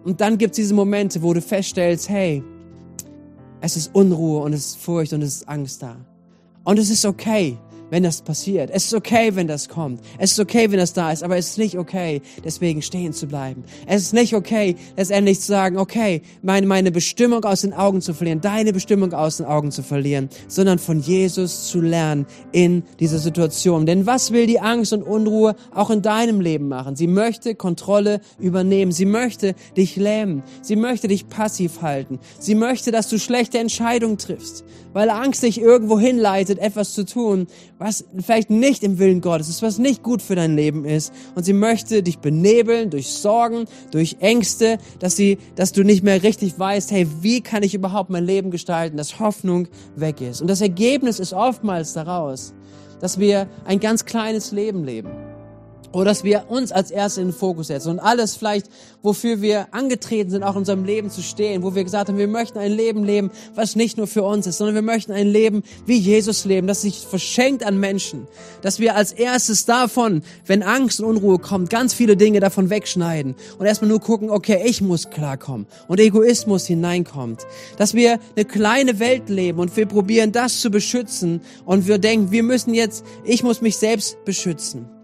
Und 0.04 0.20
dann 0.20 0.38
gibt 0.38 0.52
es 0.52 0.56
diese 0.58 0.74
Momente, 0.74 1.22
wo 1.22 1.34
du 1.34 1.42
feststellst, 1.42 2.10
hey, 2.10 2.44
es 3.62 3.78
ist 3.78 3.96
Unruhe 3.96 4.42
und 4.44 4.52
es 4.52 4.68
ist 4.68 4.78
Furcht 4.80 5.14
und 5.14 5.22
es 5.22 5.38
ist 5.38 5.48
Angst 5.48 5.82
da. 5.82 5.96
Und 6.66 6.78
es 6.78 6.90
ist 6.90 7.06
okay 7.06 7.58
wenn 7.90 8.04
das 8.04 8.22
passiert. 8.22 8.70
Es 8.72 8.86
ist 8.86 8.94
okay, 8.94 9.32
wenn 9.36 9.48
das 9.48 9.70
kommt. 9.70 10.02
Es 10.18 10.32
ist 10.34 10.40
okay, 10.40 10.72
wenn 10.72 10.80
das 10.80 10.94
da 10.94 11.12
ist, 11.12 11.24
aber 11.24 11.38
es 11.38 11.52
ist 11.52 11.58
nicht 11.58 11.78
okay, 11.78 12.22
deswegen 12.44 12.82
stehen 12.82 13.14
zu 13.14 13.28
bleiben. 13.28 13.64
Es 13.86 14.02
ist 14.04 14.14
nicht 14.14 14.34
okay, 14.34 14.76
letztendlich 14.96 15.40
zu 15.40 15.48
sagen, 15.48 15.78
okay, 15.78 16.22
meine, 16.42 16.68
meine 16.68 16.92
Bestimmung 16.92 17.44
aus 17.46 17.62
den 17.62 17.74
Augen 17.74 18.02
zu 18.02 18.14
verlieren, 18.14 18.42
deine 18.42 18.74
Bestimmung 18.74 19.14
aus 19.14 19.38
den 19.38 19.46
Augen 19.46 19.72
zu 19.72 19.84
verlieren, 19.84 20.30
sondern 20.48 20.80
von 20.80 21.00
Jesus 21.00 21.68
zu 21.68 21.82
lernen 21.82 22.26
in 22.52 22.84
dieser 23.00 23.20
Situation. 23.20 23.86
Denn 23.86 24.06
was 24.06 24.32
will 24.32 24.48
die 24.48 24.60
Angst 24.60 24.94
und 24.94 25.04
Unruhe 25.04 25.56
auch 25.74 25.90
in 25.90 26.02
deinem 26.02 26.42
Leben 26.42 26.68
machen? 26.68 26.96
Sie 26.96 27.08
möchte 27.08 27.56
Kontrolle 27.56 28.22
übernehmen. 28.40 28.92
Sie 28.92 29.06
möchte 29.06 29.56
dich 29.76 29.96
lähmen. 29.96 30.44
Sie 30.62 30.76
möchte 30.76 31.08
dich 31.08 31.28
passiv 31.28 31.82
halten. 31.82 32.20
Sie 32.40 32.56
möchte, 32.56 32.92
dass 32.92 33.10
du 33.10 33.20
schlechte 33.20 33.60
Entscheidungen 33.60 34.18
triffst, 34.18 34.64
weil 34.94 35.10
Angst 35.10 35.44
dich 35.44 35.60
irgendwo 35.60 36.00
hinleitet, 36.00 36.60
etwas 36.60 36.94
zu 36.94 37.06
tun, 37.06 37.48
was 37.80 38.06
vielleicht 38.18 38.50
nicht 38.50 38.84
im 38.84 39.00
Willen 39.00 39.22
Gottes 39.22 39.50
ist, 39.50 39.62
was 39.62 39.78
nicht 39.78 40.04
gut 40.04 40.22
für 40.22 40.36
dein 40.36 40.56
Leben 40.56 40.86
ist. 40.86 41.14
Und 41.36 41.44
sie 41.44 41.54
möchte 41.54 42.02
dich 42.02 42.20
benebeln 42.20 42.90
durch 42.90 43.08
Sorgen, 43.10 43.66
durch 43.92 44.18
Ängste, 44.20 44.78
dass 45.00 45.16
sie, 45.16 45.38
dass 45.56 45.72
du 45.72 45.84
nicht 45.84 46.04
mehr 46.04 46.24
richtig 46.24 46.58
weißt, 46.58 46.92
hey, 46.92 47.08
wie 47.22 47.42
kann 47.42 47.64
ich 47.64 47.74
überhaupt 47.74 48.10
mein 48.10 48.26
Leben 48.26 48.52
gestalten, 48.52 48.98
dass 48.98 49.20
Hoffnung 49.20 49.68
weg 49.96 50.22
ist. 50.22 50.42
Und 50.42 50.48
das 50.48 50.62
Ergebnis 50.62 51.20
ist 51.20 51.34
oftmals 51.34 51.94
daraus, 51.94 52.54
dass 53.00 53.20
wir 53.20 53.48
ein 53.66 53.80
ganz 53.80 54.06
kleines 54.06 54.52
Leben 54.52 54.84
leben 54.84 55.27
oder 55.92 56.06
dass 56.06 56.24
wir 56.24 56.46
uns 56.50 56.72
als 56.72 56.92
Erste 56.92 57.22
in 57.22 57.28
den 57.28 57.34
Fokus 57.34 57.68
setzen 57.68 57.92
und 57.92 58.00
alles 58.00 58.36
vielleicht, 58.36 58.68
wofür 59.02 59.42
wir 59.42 59.74
angetreten 59.74 60.30
sind, 60.30 60.44
auch 60.44 60.54
in 60.54 60.60
unserem 60.60 60.84
Leben 60.84 61.10
zu 61.10 61.22
stehen, 61.22 61.64
wo 61.64 61.76
wir 61.76 61.84
gesagt 61.84 62.10
haben, 62.10 62.18
wir 62.18 62.28
möchten 62.28 62.60
ein 62.60 62.72
Leben 62.72 63.04
leben, 63.04 63.32
was 63.56 63.76
nicht 63.76 63.98
nur 63.98 64.08
für 64.08 64.24
uns 64.24 64.48
ist, 64.48 64.58
sondern 64.58 64.76
wir 64.76 64.82
möchten 64.82 65.12
ein 65.12 65.28
Leben 65.28 65.64
wie 65.86 65.98
Jesus 65.98 66.46
leben, 66.46 66.68
das 66.68 66.82
sich 66.82 67.00
verschenkt 67.00 67.66
an 67.66 67.80
Menschen, 67.80 68.28
dass 68.62 68.80
wir 68.80 68.96
als 68.96 69.12
erstes 69.14 69.66
davon, 69.66 70.24
wenn 70.46 70.64
Angst 70.64 71.00
und 71.00 71.06
Unruhe 71.06 71.40
kommt, 71.40 71.70
ganz 71.70 71.94
viele 71.94 72.18
Dinge 72.18 72.40
davon 72.40 72.70
wegschneiden 72.70 73.36
und 73.58 73.66
erstmal 73.66 73.90
nur 73.90 74.02
gucken, 74.02 74.30
okay, 74.30 74.62
ich 74.66 74.82
muss 74.82 75.10
klarkommen 75.10 75.68
und 75.88 76.00
Egoismus 76.00 76.66
hineinkommt, 76.66 77.46
dass 77.78 77.94
wir 77.94 78.20
eine 78.36 78.46
kleine 78.46 79.00
Welt 79.00 79.30
leben 79.30 79.60
und 79.60 79.76
wir 79.78 79.86
probieren 79.86 80.32
das 80.32 80.60
zu 80.60 80.70
beschützen 80.70 81.42
und 81.66 81.88
wir 81.88 81.98
denken, 81.98 82.32
wir 82.32 82.44
müssen 82.44 82.74
jetzt, 82.74 83.06
ich 83.24 83.44
muss 83.44 83.62
mich 83.62 83.78
selbst 83.78 84.24
beschützen. 84.26 84.97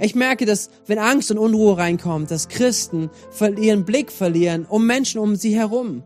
Ich 0.00 0.14
merke, 0.14 0.46
dass 0.46 0.70
wenn 0.86 0.98
Angst 0.98 1.30
und 1.32 1.38
Unruhe 1.38 1.76
reinkommt, 1.76 2.30
dass 2.30 2.48
Christen 2.48 3.10
ihren 3.56 3.84
Blick 3.84 4.12
verlieren 4.12 4.64
um 4.68 4.86
Menschen 4.86 5.20
um 5.20 5.34
sie 5.34 5.56
herum, 5.56 6.04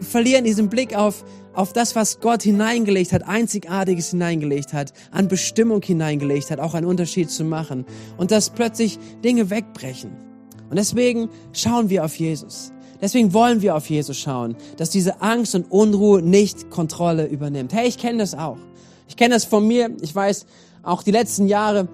verlieren 0.00 0.44
diesen 0.44 0.70
Blick 0.70 0.96
auf, 0.96 1.24
auf 1.52 1.72
das, 1.72 1.94
was 1.94 2.20
Gott 2.20 2.42
hineingelegt 2.42 3.12
hat, 3.12 3.26
einzigartiges 3.26 4.10
hineingelegt 4.10 4.72
hat, 4.72 4.92
an 5.10 5.28
Bestimmung 5.28 5.82
hineingelegt 5.82 6.50
hat, 6.50 6.58
auch 6.58 6.74
einen 6.74 6.86
Unterschied 6.86 7.30
zu 7.30 7.44
machen 7.44 7.84
und 8.16 8.30
dass 8.30 8.50
plötzlich 8.50 8.98
Dinge 9.22 9.50
wegbrechen. 9.50 10.12
Und 10.70 10.76
deswegen 10.76 11.28
schauen 11.52 11.90
wir 11.90 12.04
auf 12.04 12.16
Jesus. 12.16 12.72
Deswegen 13.00 13.34
wollen 13.34 13.60
wir 13.60 13.76
auf 13.76 13.90
Jesus 13.90 14.18
schauen, 14.18 14.56
dass 14.78 14.88
diese 14.88 15.20
Angst 15.20 15.54
und 15.54 15.70
Unruhe 15.70 16.22
nicht 16.22 16.70
Kontrolle 16.70 17.26
übernimmt. 17.26 17.74
Hey, 17.74 17.88
ich 17.88 17.98
kenne 17.98 18.18
das 18.18 18.34
auch. 18.34 18.58
Ich 19.06 19.16
kenne 19.16 19.34
das 19.34 19.44
von 19.44 19.66
mir. 19.66 19.90
Ich 20.00 20.14
weiß, 20.14 20.46
auch 20.82 21.02
die 21.02 21.10
letzten 21.10 21.46
Jahre 21.46 21.88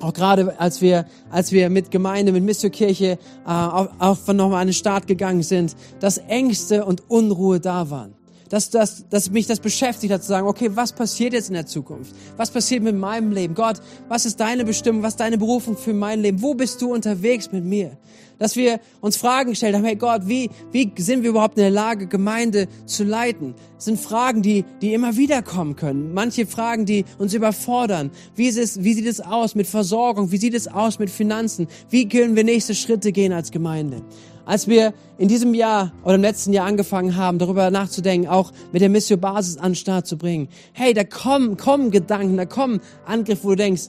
auch 0.00 0.12
gerade 0.12 0.58
als 0.58 0.80
wir, 0.80 1.06
als 1.30 1.52
wir 1.52 1.70
mit 1.70 1.90
Gemeinde, 1.90 2.32
mit 2.32 2.44
Missionkirche 2.44 3.18
äh, 3.46 3.48
auch, 3.48 3.88
auch 3.98 4.18
von 4.18 4.36
nochmal 4.36 4.62
an 4.62 4.68
den 4.68 4.74
Start 4.74 5.06
gegangen 5.06 5.42
sind, 5.42 5.76
dass 6.00 6.18
Ängste 6.18 6.84
und 6.84 7.08
Unruhe 7.08 7.60
da 7.60 7.90
waren 7.90 8.14
dass, 8.54 8.70
dass, 8.70 9.08
dass 9.08 9.30
mich 9.30 9.48
das 9.48 9.58
beschäftigt 9.58 10.12
hat, 10.12 10.22
zu 10.22 10.28
sagen, 10.28 10.46
okay, 10.46 10.70
was 10.74 10.92
passiert 10.92 11.32
jetzt 11.32 11.48
in 11.48 11.54
der 11.54 11.66
Zukunft? 11.66 12.14
Was 12.36 12.52
passiert 12.52 12.84
mit 12.84 12.96
meinem 12.96 13.32
Leben? 13.32 13.54
Gott, 13.54 13.80
was 14.08 14.26
ist 14.26 14.38
deine 14.38 14.64
Bestimmung? 14.64 15.02
Was 15.02 15.14
ist 15.14 15.20
deine 15.20 15.38
Berufung 15.38 15.76
für 15.76 15.92
mein 15.92 16.20
Leben? 16.20 16.40
Wo 16.40 16.54
bist 16.54 16.80
du 16.80 16.92
unterwegs 16.92 17.50
mit 17.50 17.64
mir? 17.64 17.96
Dass 18.38 18.56
wir 18.56 18.80
uns 19.00 19.16
Fragen 19.16 19.50
gestellt 19.50 19.74
haben, 19.74 19.84
hey 19.84 19.96
Gott, 19.96 20.22
wie, 20.26 20.50
wie 20.72 20.92
sind 20.96 21.22
wir 21.22 21.30
überhaupt 21.30 21.56
in 21.56 21.62
der 21.62 21.70
Lage, 21.70 22.06
Gemeinde 22.06 22.68
zu 22.86 23.04
leiten? 23.04 23.54
Das 23.76 23.84
sind 23.86 24.00
Fragen, 24.00 24.42
die, 24.42 24.64
die 24.82 24.94
immer 24.94 25.16
wieder 25.16 25.42
kommen 25.42 25.76
können. 25.76 26.14
Manche 26.14 26.46
Fragen, 26.46 26.86
die 26.86 27.04
uns 27.18 27.34
überfordern. 27.34 28.10
Wie, 28.34 28.46
ist 28.46 28.58
es, 28.58 28.82
wie 28.82 28.94
sieht 28.94 29.06
es 29.06 29.20
aus 29.20 29.54
mit 29.54 29.66
Versorgung? 29.66 30.32
Wie 30.32 30.38
sieht 30.38 30.54
es 30.54 30.68
aus 30.68 30.98
mit 30.98 31.10
Finanzen? 31.10 31.68
Wie 31.90 32.08
können 32.08 32.36
wir 32.36 32.44
nächste 32.44 32.74
Schritte 32.74 33.12
gehen 33.12 33.32
als 33.32 33.50
Gemeinde? 33.50 34.02
Als 34.46 34.68
wir 34.68 34.92
in 35.16 35.28
diesem 35.28 35.54
Jahr 35.54 35.92
oder 36.02 36.16
im 36.16 36.20
letzten 36.20 36.52
Jahr 36.52 36.66
angefangen 36.66 37.16
haben, 37.16 37.38
darüber 37.38 37.70
nachzudenken, 37.70 38.28
auch 38.28 38.52
mit 38.72 38.82
der 38.82 38.90
Mission 38.90 39.18
Basis 39.20 39.56
an 39.56 39.70
den 39.70 39.76
Start 39.76 40.06
zu 40.06 40.18
bringen, 40.18 40.48
hey, 40.72 40.92
da 40.92 41.04
kommen, 41.04 41.56
kommen 41.56 41.90
Gedanken, 41.90 42.36
da 42.36 42.44
kommen 42.44 42.80
Angriffe, 43.06 43.44
wo 43.44 43.50
du 43.50 43.56
denkst, 43.56 43.84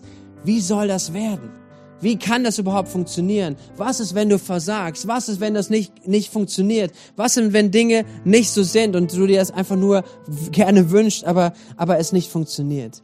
wie 0.46 0.62
soll 0.62 0.88
das 0.88 1.14
werden? 1.14 1.65
Wie 2.02 2.18
kann 2.18 2.44
das 2.44 2.60
überhaupt 2.60 2.90
funktionieren? 2.90 3.56
Was 3.78 4.00
ist, 4.00 4.16
wenn 4.16 4.30
du 4.30 4.38
versagst? 4.38 5.08
Was 5.08 5.30
ist, 5.30 5.40
wenn 5.40 5.54
das 5.54 5.70
nicht, 5.70 6.08
nicht 6.08 6.32
funktioniert? 6.32 6.92
Was 7.16 7.38
ist, 7.38 7.54
wenn 7.54 7.72
Dinge 7.72 8.06
nicht 8.24 8.52
so 8.52 8.64
sind 8.64 8.96
und 8.96 9.14
du 9.16 9.28
dir 9.28 9.40
das 9.40 9.52
einfach 9.52 9.76
nur 9.76 10.04
gerne 10.52 10.92
wünschst, 10.92 11.26
aber, 11.26 11.54
aber 11.78 11.98
es 11.98 12.12
nicht 12.12 12.30
funktioniert? 12.30 13.02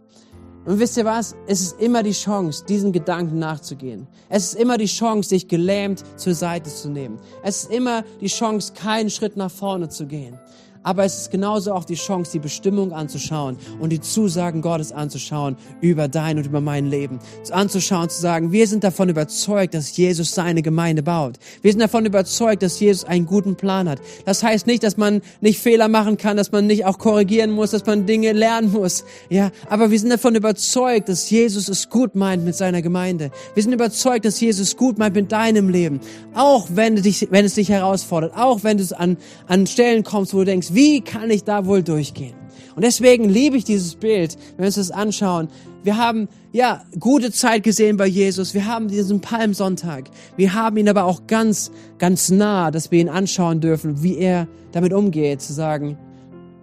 Und 0.65 0.79
wisst 0.79 0.95
ihr 0.97 1.05
was? 1.05 1.35
Es 1.47 1.61
ist 1.61 1.81
immer 1.81 2.03
die 2.03 2.11
Chance, 2.11 2.63
diesen 2.67 2.91
Gedanken 2.91 3.39
nachzugehen. 3.39 4.07
Es 4.29 4.53
ist 4.53 4.55
immer 4.55 4.77
die 4.77 4.85
Chance, 4.85 5.29
sich 5.29 5.47
gelähmt 5.47 6.03
zur 6.17 6.35
Seite 6.35 6.69
zu 6.69 6.89
nehmen. 6.89 7.17
Es 7.43 7.63
ist 7.63 7.71
immer 7.71 8.03
die 8.19 8.27
Chance, 8.27 8.73
keinen 8.73 9.09
Schritt 9.09 9.37
nach 9.37 9.49
vorne 9.49 9.89
zu 9.89 10.05
gehen. 10.05 10.37
Aber 10.83 11.05
es 11.05 11.17
ist 11.17 11.31
genauso 11.31 11.73
auch 11.73 11.85
die 11.85 11.95
Chance, 11.95 12.31
die 12.31 12.39
Bestimmung 12.39 12.91
anzuschauen 12.91 13.57
und 13.79 13.91
die 13.91 14.01
Zusagen 14.01 14.61
Gottes 14.61 14.91
anzuschauen 14.91 15.55
über 15.79 16.07
dein 16.07 16.37
und 16.37 16.45
über 16.47 16.59
mein 16.59 16.87
Leben. 16.87 17.19
Anzuschauen, 17.51 18.09
zu 18.09 18.19
sagen, 18.19 18.51
wir 18.51 18.65
sind 18.65 18.83
davon 18.83 19.09
überzeugt, 19.09 19.75
dass 19.75 19.95
Jesus 19.95 20.33
seine 20.33 20.63
Gemeinde 20.63 21.03
baut. 21.03 21.37
Wir 21.61 21.71
sind 21.71 21.81
davon 21.81 22.05
überzeugt, 22.05 22.63
dass 22.63 22.79
Jesus 22.79 23.03
einen 23.03 23.27
guten 23.27 23.55
Plan 23.55 23.87
hat. 23.87 23.99
Das 24.25 24.41
heißt 24.41 24.65
nicht, 24.65 24.81
dass 24.81 24.97
man 24.97 25.21
nicht 25.39 25.59
Fehler 25.59 25.87
machen 25.87 26.17
kann, 26.17 26.35
dass 26.35 26.51
man 26.51 26.65
nicht 26.65 26.85
auch 26.85 26.97
korrigieren 26.97 27.51
muss, 27.51 27.71
dass 27.71 27.85
man 27.85 28.07
Dinge 28.07 28.31
lernen 28.31 28.71
muss. 28.71 29.03
Ja, 29.29 29.51
aber 29.69 29.91
wir 29.91 29.99
sind 29.99 30.09
davon 30.09 30.33
überzeugt, 30.33 31.09
dass 31.09 31.29
Jesus 31.29 31.69
es 31.69 31.89
gut 31.89 32.15
meint 32.15 32.43
mit 32.43 32.55
seiner 32.55 32.81
Gemeinde. 32.81 33.29
Wir 33.53 33.61
sind 33.61 33.73
überzeugt, 33.73 34.25
dass 34.25 34.39
Jesus 34.39 34.75
gut 34.77 34.97
meint 34.97 35.15
mit 35.15 35.31
deinem 35.31 35.69
Leben. 35.69 35.99
Auch 36.33 36.67
wenn, 36.73 36.95
dich, 36.95 37.27
wenn 37.29 37.45
es 37.45 37.53
dich 37.53 37.69
herausfordert, 37.69 38.33
auch 38.35 38.63
wenn 38.63 38.77
du 38.77 38.81
an, 38.97 39.17
an 39.47 39.67
Stellen 39.67 40.03
kommst, 40.03 40.33
wo 40.33 40.39
du 40.39 40.45
denkst, 40.45 40.70
wie 40.73 41.01
kann 41.01 41.29
ich 41.29 41.43
da 41.43 41.65
wohl 41.65 41.83
durchgehen? 41.83 42.35
Und 42.75 42.83
deswegen 42.83 43.27
liebe 43.27 43.57
ich 43.57 43.63
dieses 43.63 43.95
Bild, 43.95 44.37
wenn 44.55 44.59
wir 44.59 44.65
uns 44.67 44.75
das 44.75 44.91
anschauen. 44.91 45.49
Wir 45.83 45.97
haben, 45.97 46.29
ja, 46.51 46.83
gute 46.99 47.31
Zeit 47.31 47.63
gesehen 47.63 47.97
bei 47.97 48.07
Jesus. 48.07 48.53
Wir 48.53 48.65
haben 48.65 48.87
diesen 48.87 49.19
Palmsonntag. 49.19 50.09
Wir 50.37 50.53
haben 50.53 50.77
ihn 50.77 50.87
aber 50.87 51.05
auch 51.05 51.27
ganz, 51.27 51.71
ganz 51.97 52.29
nah, 52.29 52.71
dass 52.71 52.91
wir 52.91 52.99
ihn 52.99 53.09
anschauen 53.09 53.59
dürfen, 53.59 54.03
wie 54.03 54.17
er 54.17 54.47
damit 54.71 54.93
umgeht, 54.93 55.41
zu 55.41 55.53
sagen, 55.53 55.97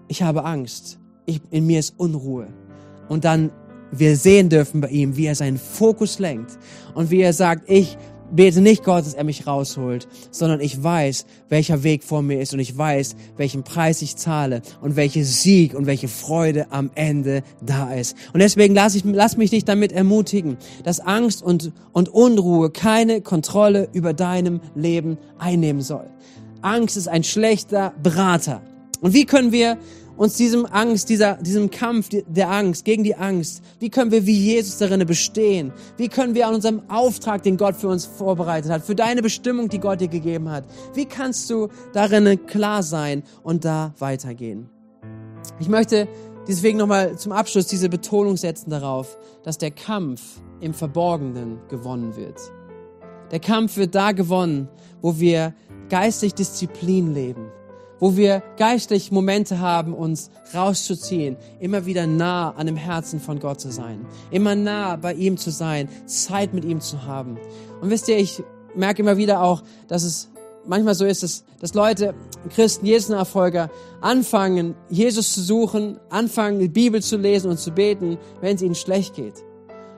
ich 0.06 0.22
habe 0.22 0.44
Angst. 0.44 0.98
Ich, 1.26 1.40
in 1.50 1.66
mir 1.66 1.80
ist 1.80 1.94
Unruhe. 1.98 2.48
Und 3.08 3.24
dann 3.24 3.50
wir 3.90 4.16
sehen 4.16 4.48
dürfen 4.48 4.80
bei 4.80 4.88
ihm, 4.88 5.16
wie 5.16 5.26
er 5.26 5.34
seinen 5.34 5.58
Fokus 5.58 6.18
lenkt 6.18 6.58
und 6.94 7.10
wie 7.10 7.20
er 7.20 7.32
sagt, 7.32 7.70
ich 7.70 7.96
bete 8.30 8.60
nicht 8.60 8.84
Gott, 8.84 9.06
dass 9.06 9.14
er 9.14 9.24
mich 9.24 9.46
rausholt, 9.46 10.08
sondern 10.30 10.60
ich 10.60 10.82
weiß, 10.82 11.26
welcher 11.48 11.82
Weg 11.82 12.04
vor 12.04 12.22
mir 12.22 12.40
ist 12.40 12.52
und 12.52 12.60
ich 12.60 12.76
weiß, 12.76 13.16
welchen 13.36 13.62
Preis 13.62 14.02
ich 14.02 14.16
zahle 14.16 14.62
und 14.80 14.96
welche 14.96 15.24
Sieg 15.24 15.74
und 15.74 15.86
welche 15.86 16.08
Freude 16.08 16.66
am 16.70 16.90
Ende 16.94 17.42
da 17.60 17.92
ist. 17.92 18.16
Und 18.32 18.40
deswegen 18.40 18.74
lass, 18.74 18.94
ich, 18.94 19.04
lass 19.04 19.36
mich 19.36 19.50
dich 19.50 19.64
damit 19.64 19.92
ermutigen, 19.92 20.56
dass 20.84 21.00
Angst 21.00 21.42
und, 21.42 21.72
und 21.92 22.08
Unruhe 22.08 22.70
keine 22.70 23.20
Kontrolle 23.20 23.88
über 23.92 24.12
deinem 24.12 24.60
Leben 24.74 25.18
einnehmen 25.38 25.82
soll. 25.82 26.06
Angst 26.62 26.96
ist 26.96 27.08
ein 27.08 27.24
schlechter 27.24 27.92
Berater. 28.02 28.62
Und 29.00 29.14
wie 29.14 29.26
können 29.26 29.52
wir 29.52 29.78
uns 30.18 30.34
diesem 30.34 30.66
Angst, 30.66 31.08
dieser, 31.08 31.36
diesem 31.36 31.70
Kampf 31.70 32.08
der 32.10 32.50
Angst, 32.50 32.84
gegen 32.84 33.04
die 33.04 33.14
Angst, 33.14 33.62
wie 33.78 33.88
können 33.88 34.10
wir 34.10 34.26
wie 34.26 34.36
Jesus 34.36 34.76
darin 34.78 35.06
bestehen? 35.06 35.72
Wie 35.96 36.08
können 36.08 36.34
wir 36.34 36.48
an 36.48 36.54
unserem 36.54 36.82
Auftrag, 36.88 37.44
den 37.44 37.56
Gott 37.56 37.76
für 37.76 37.88
uns 37.88 38.04
vorbereitet 38.04 38.70
hat, 38.70 38.84
für 38.84 38.96
deine 38.96 39.22
Bestimmung, 39.22 39.68
die 39.68 39.78
Gott 39.78 40.00
dir 40.00 40.08
gegeben 40.08 40.50
hat, 40.50 40.64
wie 40.94 41.06
kannst 41.06 41.48
du 41.48 41.68
darin 41.92 42.46
klar 42.46 42.82
sein 42.82 43.22
und 43.44 43.64
da 43.64 43.94
weitergehen? 43.98 44.68
Ich 45.60 45.68
möchte 45.68 46.08
deswegen 46.48 46.78
nochmal 46.78 47.16
zum 47.16 47.32
Abschluss 47.32 47.68
diese 47.68 47.88
Betonung 47.88 48.36
setzen 48.36 48.70
darauf, 48.70 49.16
dass 49.44 49.56
der 49.56 49.70
Kampf 49.70 50.20
im 50.60 50.74
Verborgenen 50.74 51.60
gewonnen 51.68 52.16
wird. 52.16 52.40
Der 53.30 53.40
Kampf 53.40 53.76
wird 53.76 53.94
da 53.94 54.12
gewonnen, 54.12 54.68
wo 55.00 55.20
wir 55.20 55.54
geistig 55.88 56.34
Disziplin 56.34 57.14
leben, 57.14 57.46
wo 58.00 58.16
wir 58.16 58.42
geistlich 58.56 59.10
Momente 59.10 59.58
haben, 59.58 59.94
uns 59.94 60.30
rauszuziehen, 60.54 61.36
immer 61.60 61.86
wieder 61.86 62.06
nah 62.06 62.50
an 62.50 62.66
dem 62.66 62.76
Herzen 62.76 63.20
von 63.20 63.40
Gott 63.40 63.60
zu 63.60 63.70
sein, 63.70 64.06
immer 64.30 64.54
nah 64.54 64.96
bei 64.96 65.14
ihm 65.14 65.36
zu 65.36 65.50
sein, 65.50 65.88
Zeit 66.06 66.54
mit 66.54 66.64
ihm 66.64 66.80
zu 66.80 67.04
haben. 67.04 67.38
Und 67.80 67.90
wisst 67.90 68.08
ihr, 68.08 68.18
ich 68.18 68.42
merke 68.74 69.02
immer 69.02 69.16
wieder 69.16 69.42
auch, 69.42 69.62
dass 69.88 70.02
es 70.02 70.28
manchmal 70.66 70.94
so 70.94 71.04
ist, 71.04 71.22
dass, 71.22 71.44
dass 71.60 71.74
Leute, 71.74 72.14
Christen, 72.54 72.86
Jesus-Nachfolger, 72.86 73.70
anfangen, 74.00 74.74
Jesus 74.90 75.32
zu 75.32 75.40
suchen, 75.40 75.98
anfangen, 76.10 76.58
die 76.60 76.68
Bibel 76.68 77.02
zu 77.02 77.16
lesen 77.16 77.50
und 77.50 77.58
zu 77.58 77.72
beten, 77.72 78.18
wenn 78.40 78.56
es 78.56 78.62
ihnen 78.62 78.74
schlecht 78.74 79.14
geht. 79.14 79.34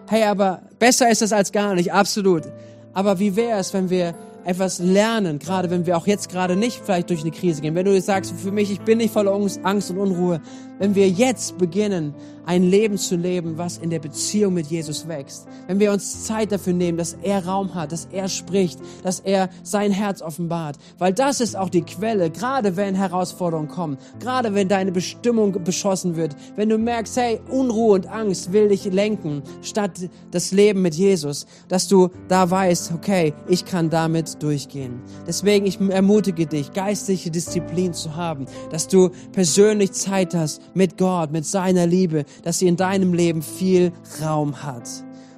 Hey, 0.09 0.25
aber 0.25 0.63
besser 0.79 1.11
ist 1.11 1.23
es 1.23 1.33
als 1.33 1.53
gar 1.53 1.75
nicht, 1.75 1.93
absolut. 1.93 2.45
Aber 2.93 3.19
wie 3.19 3.37
wäre 3.37 3.59
es, 3.59 3.73
wenn 3.73 3.91
wir 3.91 4.15
etwas 4.45 4.79
lernen, 4.79 5.39
gerade 5.39 5.71
wenn 5.71 5.87
wir 5.87 5.97
auch 5.97 6.07
jetzt 6.07 6.31
gerade 6.31 6.57
nicht 6.57 6.81
vielleicht 6.85 7.11
durch 7.11 7.23
eine 7.23 7.31
Krise 7.31 7.61
gehen. 7.61 7.75
Wenn 7.75 7.85
du 7.85 8.01
sagst, 8.01 8.33
für 8.37 8.53
mich, 8.53 8.71
ich 8.71 8.81
bin 8.81 8.99
nicht 8.99 9.13
voller 9.13 9.33
Angst 9.33 9.91
und 9.91 9.99
Unruhe, 9.99 10.41
wenn 10.79 10.95
wir 10.95 11.09
jetzt 11.09 11.59
beginnen, 11.59 12.15
ein 12.51 12.65
Leben 12.65 12.99
zu 12.99 13.15
leben, 13.15 13.59
was 13.59 13.79
in 13.79 13.91
der 13.91 14.01
Beziehung 14.01 14.55
mit 14.55 14.67
Jesus 14.67 15.07
wächst, 15.07 15.47
wenn 15.69 15.79
wir 15.79 15.93
uns 15.93 16.25
Zeit 16.25 16.51
dafür 16.51 16.73
nehmen, 16.73 16.99
dass 16.99 17.17
er 17.23 17.47
Raum 17.47 17.77
hat, 17.77 17.93
dass 17.93 18.09
er 18.11 18.29
spricht, 18.29 18.81
dass 19.05 19.21
er 19.21 19.51
sein 19.63 19.93
Herz 19.93 20.21
offenbart, 20.21 20.77
weil 20.99 21.13
das 21.13 21.41
ist 21.41 21.55
auch 21.57 21.69
die 21.69 21.83
Quelle, 21.83 22.29
gerade 22.29 22.77
wenn 22.77 22.97
Herausforderungen 22.97 23.69
kommen, 23.69 23.99
gerade 24.19 24.53
wenn 24.53 24.67
deine 24.67 24.91
Bestimmung 24.91 25.63
beschossen 25.63 26.17
wird, 26.17 26.35
wenn 26.57 26.69
du 26.69 26.77
merkst, 26.77 27.17
hey, 27.19 27.41
Unruhe 27.51 27.95
und 27.95 28.09
Angst 28.09 28.53
will 28.53 28.67
dich 28.67 28.85
lenken, 28.87 29.45
statt 29.63 29.93
das 30.33 30.51
Leben 30.51 30.83
mit 30.83 30.97
Jesus, 30.97 31.47
dass 31.69 31.87
du 31.87 32.09
da 32.27 32.51
weißt, 32.51 32.91
okay, 32.97 33.33
ich 33.47 33.65
kann 33.65 33.91
damit 33.91 34.43
durchgehen. 34.43 35.01
Deswegen, 35.25 35.67
ich 35.67 35.79
ermutige 35.81 36.47
dich, 36.47 36.73
geistliche 36.73 37.31
Disziplin 37.31 37.95
zu 37.95 38.17
haben, 38.17 38.47
dass 38.73 38.89
du 38.89 39.11
persönlich 39.31 39.93
Zeit 39.93 40.35
hast, 40.35 40.61
mit 40.75 40.99
Gott, 40.99 41.31
mit 41.31 41.47
seiner 41.47 41.87
Liebe, 41.87 42.25
dass 42.43 42.59
sie 42.59 42.69
in 42.69 42.77
deinem 42.77 43.15
Leben 43.15 43.43
viel 43.43 43.93
Raum 44.23 44.63
hat. 44.63 44.89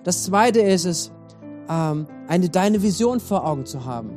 Das 0.05 0.25
zweite 0.25 0.61
ist 0.61 0.85
es, 0.85 1.13
ähm, 1.69 2.07
eine, 2.29 2.49
deine 2.49 2.83
Vision 2.83 3.21
vor 3.21 3.47
Augen 3.47 3.67
zu 3.67 3.85
haben. 3.85 4.11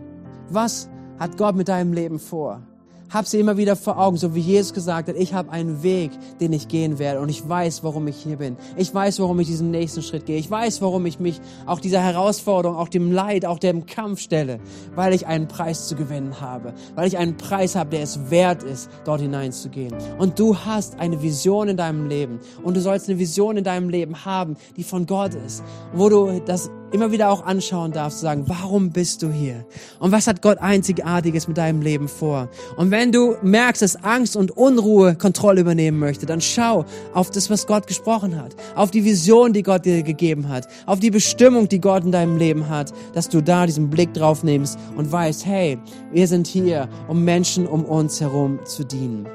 Was 0.49 0.89
hat 1.19 1.37
Gott 1.37 1.55
mit 1.55 1.67
deinem 1.67 1.93
Leben 1.93 2.19
vor? 2.19 2.61
Hab 3.09 3.27
sie 3.27 3.39
immer 3.39 3.57
wieder 3.57 3.75
vor 3.75 3.99
Augen, 3.99 4.17
so 4.17 4.35
wie 4.35 4.39
Jesus 4.39 4.73
gesagt 4.73 5.09
hat, 5.09 5.15
ich 5.15 5.33
habe 5.33 5.51
einen 5.51 5.83
Weg, 5.83 6.11
den 6.39 6.53
ich 6.53 6.67
gehen 6.67 6.99
werde 6.99 7.21
und 7.21 7.29
ich 7.29 7.47
weiß, 7.47 7.83
warum 7.83 8.07
ich 8.07 8.17
hier 8.17 8.37
bin. 8.37 8.57
Ich 8.75 8.93
weiß, 8.93 9.19
warum 9.19 9.39
ich 9.39 9.47
diesen 9.47 9.71
nächsten 9.71 10.01
Schritt 10.01 10.25
gehe. 10.25 10.37
Ich 10.37 10.49
weiß, 10.49 10.81
warum 10.81 11.05
ich 11.05 11.19
mich 11.19 11.39
auch 11.65 11.79
dieser 11.79 12.01
Herausforderung, 12.01 12.77
auch 12.77 12.89
dem 12.89 13.11
Leid, 13.11 13.45
auch 13.45 13.59
dem 13.59 13.85
Kampf 13.85 14.19
stelle, 14.19 14.59
weil 14.95 15.13
ich 15.13 15.27
einen 15.27 15.47
Preis 15.47 15.87
zu 15.87 15.95
gewinnen 15.95 16.41
habe, 16.41 16.73
weil 16.95 17.07
ich 17.07 17.17
einen 17.17 17.37
Preis 17.37 17.75
habe, 17.75 17.91
der 17.91 18.01
es 18.01 18.29
wert 18.29 18.63
ist, 18.63 18.89
dort 19.05 19.21
hineinzugehen. 19.21 19.93
Und 20.17 20.39
du 20.39 20.57
hast 20.57 20.99
eine 20.99 21.21
Vision 21.21 21.69
in 21.69 21.77
deinem 21.77 22.07
Leben 22.07 22.39
und 22.63 22.75
du 22.75 22.81
sollst 22.81 23.07
eine 23.07 23.19
Vision 23.19 23.57
in 23.57 23.63
deinem 23.63 23.89
Leben 23.89 24.25
haben, 24.25 24.57
die 24.77 24.83
von 24.83 25.05
Gott 25.05 25.35
ist, 25.35 25.63
wo 25.93 26.09
du 26.09 26.41
das 26.45 26.69
immer 26.95 27.11
wieder 27.11 27.29
auch 27.29 27.45
anschauen 27.45 27.91
darfst, 27.91 28.19
zu 28.19 28.23
sagen, 28.23 28.45
warum 28.47 28.89
bist 28.89 29.21
du 29.21 29.29
hier? 29.29 29.65
Und 29.99 30.13
was 30.13 30.27
hat 30.27 30.41
Gott 30.41 30.57
einzigartiges 30.59 31.47
mit 31.47 31.57
deinem 31.57 31.81
Leben 31.81 32.07
vor? 32.07 32.49
Und 32.77 32.89
wenn 32.89 33.11
du 33.11 33.35
merkst, 33.43 33.81
dass 33.81 34.01
Angst 34.03 34.37
und 34.37 34.49
Unruhe 34.51 35.15
Kontrolle 35.15 35.61
übernehmen 35.61 35.99
möchte, 35.99 36.25
dann 36.25 36.39
schau 36.39 36.85
auf 37.13 37.29
das, 37.29 37.49
was 37.49 37.67
Gott 37.67 37.85
gesprochen 37.85 38.41
hat, 38.41 38.55
auf 38.75 38.91
die 38.91 39.03
Vision, 39.03 39.51
die 39.51 39.61
Gott 39.61 39.85
dir 39.85 40.03
gegeben 40.03 40.47
hat, 40.47 40.67
auf 40.85 40.99
die 40.99 41.11
Bestimmung, 41.11 41.67
die 41.67 41.81
Gott 41.81 42.05
in 42.05 42.13
deinem 42.13 42.37
Leben 42.37 42.69
hat, 42.69 42.93
dass 43.13 43.27
du 43.27 43.41
da 43.41 43.65
diesen 43.65 43.89
Blick 43.89 44.13
drauf 44.13 44.43
nimmst 44.43 44.79
und 44.95 45.11
weißt, 45.11 45.45
hey, 45.45 45.77
wir 46.13 46.27
sind 46.27 46.47
hier, 46.47 46.87
um 47.09 47.25
Menschen 47.25 47.67
um 47.67 47.83
uns 47.83 48.21
herum 48.21 48.59
zu 48.63 48.85
dienen. 48.85 49.27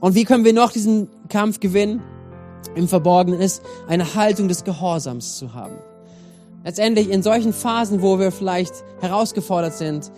Und 0.00 0.14
wie 0.14 0.24
können 0.24 0.44
wir 0.44 0.52
noch 0.52 0.70
diesen 0.70 1.08
Kampf 1.30 1.60
gewinnen? 1.60 2.02
Im 2.74 2.86
Verborgenen 2.86 3.40
ist 3.40 3.62
eine 3.88 4.14
Haltung 4.14 4.48
des 4.48 4.64
Gehorsams 4.64 5.38
zu 5.38 5.54
haben. 5.54 5.74
Letztendlich 6.64 7.10
in 7.10 7.22
solchen 7.22 7.52
Phasen, 7.52 8.02
wo 8.02 8.18
wir 8.18 8.32
vielleicht 8.32 8.72
herausgefordert 9.00 9.74
sind, 9.74 10.10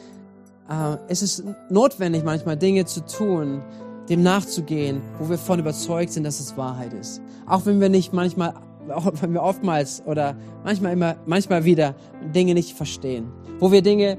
äh, 0.68 0.96
ist 1.12 1.22
es 1.22 1.44
notwendig 1.68 2.24
manchmal 2.24 2.57
Dinge 2.57 2.85
zu 2.87 3.05
tun, 3.05 3.62
dem 4.09 4.22
nachzugehen, 4.22 5.03
wo 5.18 5.29
wir 5.29 5.38
von 5.38 5.59
überzeugt 5.59 6.12
sind, 6.12 6.24
dass 6.24 6.40
es 6.40 6.57
Wahrheit 6.57 6.92
ist. 6.92 7.20
Auch 7.46 7.66
wenn 7.66 7.81
wir 7.81 7.88
nicht 7.88 8.12
manchmal, 8.12 8.55
auch 8.88 9.11
wenn 9.20 9.33
wir 9.33 9.42
oftmals 9.42 10.03
oder 10.07 10.35
manchmal 10.64 10.92
immer, 10.92 11.16
manchmal 11.26 11.64
wieder 11.64 11.94
Dinge 12.35 12.55
nicht 12.55 12.76
verstehen. 12.76 13.31
Wo 13.59 13.70
wir 13.70 13.83
Dinge 13.83 14.18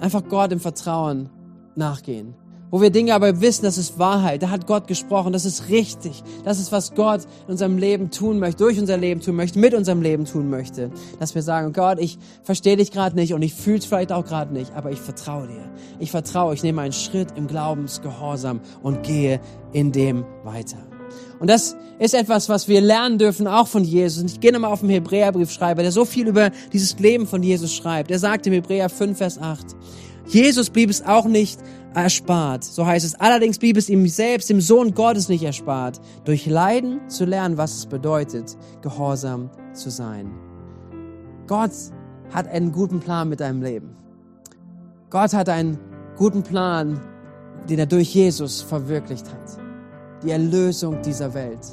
einfach 0.00 0.22
Gott 0.28 0.52
im 0.52 0.60
Vertrauen 0.60 1.28
nachgehen 1.74 2.34
wo 2.70 2.80
wir 2.80 2.90
Dinge 2.90 3.14
aber 3.14 3.40
wissen, 3.40 3.64
das 3.64 3.78
ist 3.78 3.98
Wahrheit, 3.98 4.42
da 4.42 4.50
hat 4.50 4.66
Gott 4.66 4.86
gesprochen, 4.86 5.32
das 5.32 5.44
ist 5.44 5.68
richtig, 5.68 6.22
das 6.44 6.58
ist, 6.58 6.72
was 6.72 6.94
Gott 6.94 7.22
in 7.46 7.52
unserem 7.52 7.78
Leben 7.78 8.10
tun 8.10 8.38
möchte, 8.38 8.64
durch 8.64 8.78
unser 8.78 8.96
Leben 8.96 9.20
tun 9.20 9.36
möchte, 9.36 9.58
mit 9.58 9.74
unserem 9.74 10.02
Leben 10.02 10.24
tun 10.24 10.50
möchte, 10.50 10.90
dass 11.18 11.34
wir 11.34 11.42
sagen, 11.42 11.72
Gott, 11.72 11.98
ich 12.00 12.18
verstehe 12.42 12.76
dich 12.76 12.90
gerade 12.90 13.16
nicht 13.16 13.34
und 13.34 13.42
ich 13.42 13.54
fühle 13.54 13.78
es 13.78 13.86
vielleicht 13.86 14.12
auch 14.12 14.24
gerade 14.24 14.52
nicht, 14.52 14.74
aber 14.74 14.90
ich 14.90 15.00
vertraue 15.00 15.46
dir. 15.48 15.70
Ich 15.98 16.10
vertraue, 16.10 16.54
ich 16.54 16.62
nehme 16.62 16.82
einen 16.82 16.92
Schritt 16.92 17.28
im 17.36 17.46
Glaubensgehorsam 17.46 18.60
und 18.82 19.02
gehe 19.02 19.40
in 19.72 19.92
dem 19.92 20.24
weiter. 20.44 20.78
Und 21.40 21.48
das 21.48 21.76
ist 21.98 22.14
etwas, 22.14 22.48
was 22.48 22.68
wir 22.68 22.80
lernen 22.80 23.18
dürfen, 23.18 23.46
auch 23.46 23.68
von 23.68 23.84
Jesus. 23.84 24.22
Und 24.22 24.30
ich 24.30 24.40
gehe 24.40 24.52
nochmal 24.52 24.72
auf 24.72 24.80
den 24.80 24.90
Hebräerbriefschreiber, 24.90 25.82
der 25.82 25.92
so 25.92 26.04
viel 26.04 26.26
über 26.26 26.50
dieses 26.72 26.98
Leben 26.98 27.26
von 27.26 27.42
Jesus 27.42 27.74
schreibt. 27.74 28.10
Er 28.10 28.18
sagt 28.18 28.46
im 28.46 28.52
Hebräer 28.52 28.88
5, 28.88 29.18
Vers 29.18 29.38
8, 29.40 29.66
Jesus 30.28 30.70
blieb 30.70 30.90
es 30.90 31.04
auch 31.04 31.24
nicht 31.24 31.58
erspart. 31.94 32.64
So 32.64 32.86
heißt 32.86 33.04
es. 33.04 33.14
Allerdings 33.14 33.58
blieb 33.58 33.76
es 33.76 33.88
ihm 33.88 34.06
selbst, 34.06 34.50
dem 34.50 34.60
Sohn 34.60 34.94
Gottes, 34.94 35.28
nicht 35.28 35.42
erspart, 35.42 36.00
durch 36.24 36.46
Leiden 36.46 37.08
zu 37.08 37.24
lernen, 37.24 37.56
was 37.56 37.76
es 37.76 37.86
bedeutet, 37.86 38.56
gehorsam 38.82 39.50
zu 39.72 39.90
sein. 39.90 40.30
Gott 41.46 41.72
hat 42.30 42.46
einen 42.46 42.72
guten 42.72 43.00
Plan 43.00 43.28
mit 43.28 43.40
deinem 43.40 43.62
Leben. 43.62 43.96
Gott 45.10 45.32
hat 45.32 45.48
einen 45.48 45.78
guten 46.16 46.42
Plan, 46.42 47.00
den 47.68 47.78
er 47.78 47.86
durch 47.86 48.14
Jesus 48.14 48.60
verwirklicht 48.60 49.26
hat. 49.30 49.58
Die 50.22 50.30
Erlösung 50.30 51.00
dieser 51.00 51.32
Welt. 51.32 51.66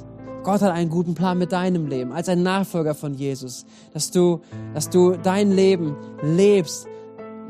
Gott 0.44 0.62
hat 0.62 0.72
einen 0.72 0.92
guten 0.92 1.16
Plan 1.16 1.38
mit 1.38 1.52
deinem 1.52 1.88
Leben 1.88 2.14
als 2.14 2.30
ein 2.30 2.44
Nachfolger 2.44 2.94
von 2.94 3.16
Jesus, 3.16 3.66
dass 3.94 4.12
du, 4.12 4.42
dass 4.74 4.90
du 4.90 5.18
dein 5.18 5.52
Leben 5.52 5.96
lebst 6.22 6.88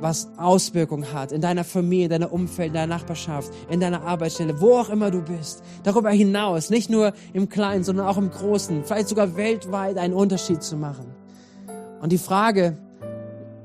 was 0.01 0.29
Auswirkungen 0.37 1.11
hat 1.13 1.31
in 1.31 1.41
deiner 1.41 1.63
Familie, 1.63 2.05
in 2.05 2.11
deiner 2.11 2.33
Umfeld, 2.33 2.69
in 2.69 2.73
deiner 2.73 2.95
Nachbarschaft, 2.95 3.51
in 3.69 3.79
deiner 3.79 4.01
Arbeitsstelle, 4.01 4.59
wo 4.59 4.77
auch 4.77 4.89
immer 4.89 5.11
du 5.11 5.21
bist. 5.21 5.63
Darüber 5.83 6.09
hinaus, 6.09 6.69
nicht 6.69 6.89
nur 6.89 7.13
im 7.33 7.49
Kleinen, 7.49 7.83
sondern 7.83 8.07
auch 8.07 8.17
im 8.17 8.29
Großen, 8.29 8.83
vielleicht 8.83 9.07
sogar 9.07 9.35
weltweit 9.35 9.97
einen 9.97 10.13
Unterschied 10.13 10.63
zu 10.63 10.75
machen. 10.75 11.05
Und 12.01 12.11
die 12.11 12.17
Frage, 12.17 12.77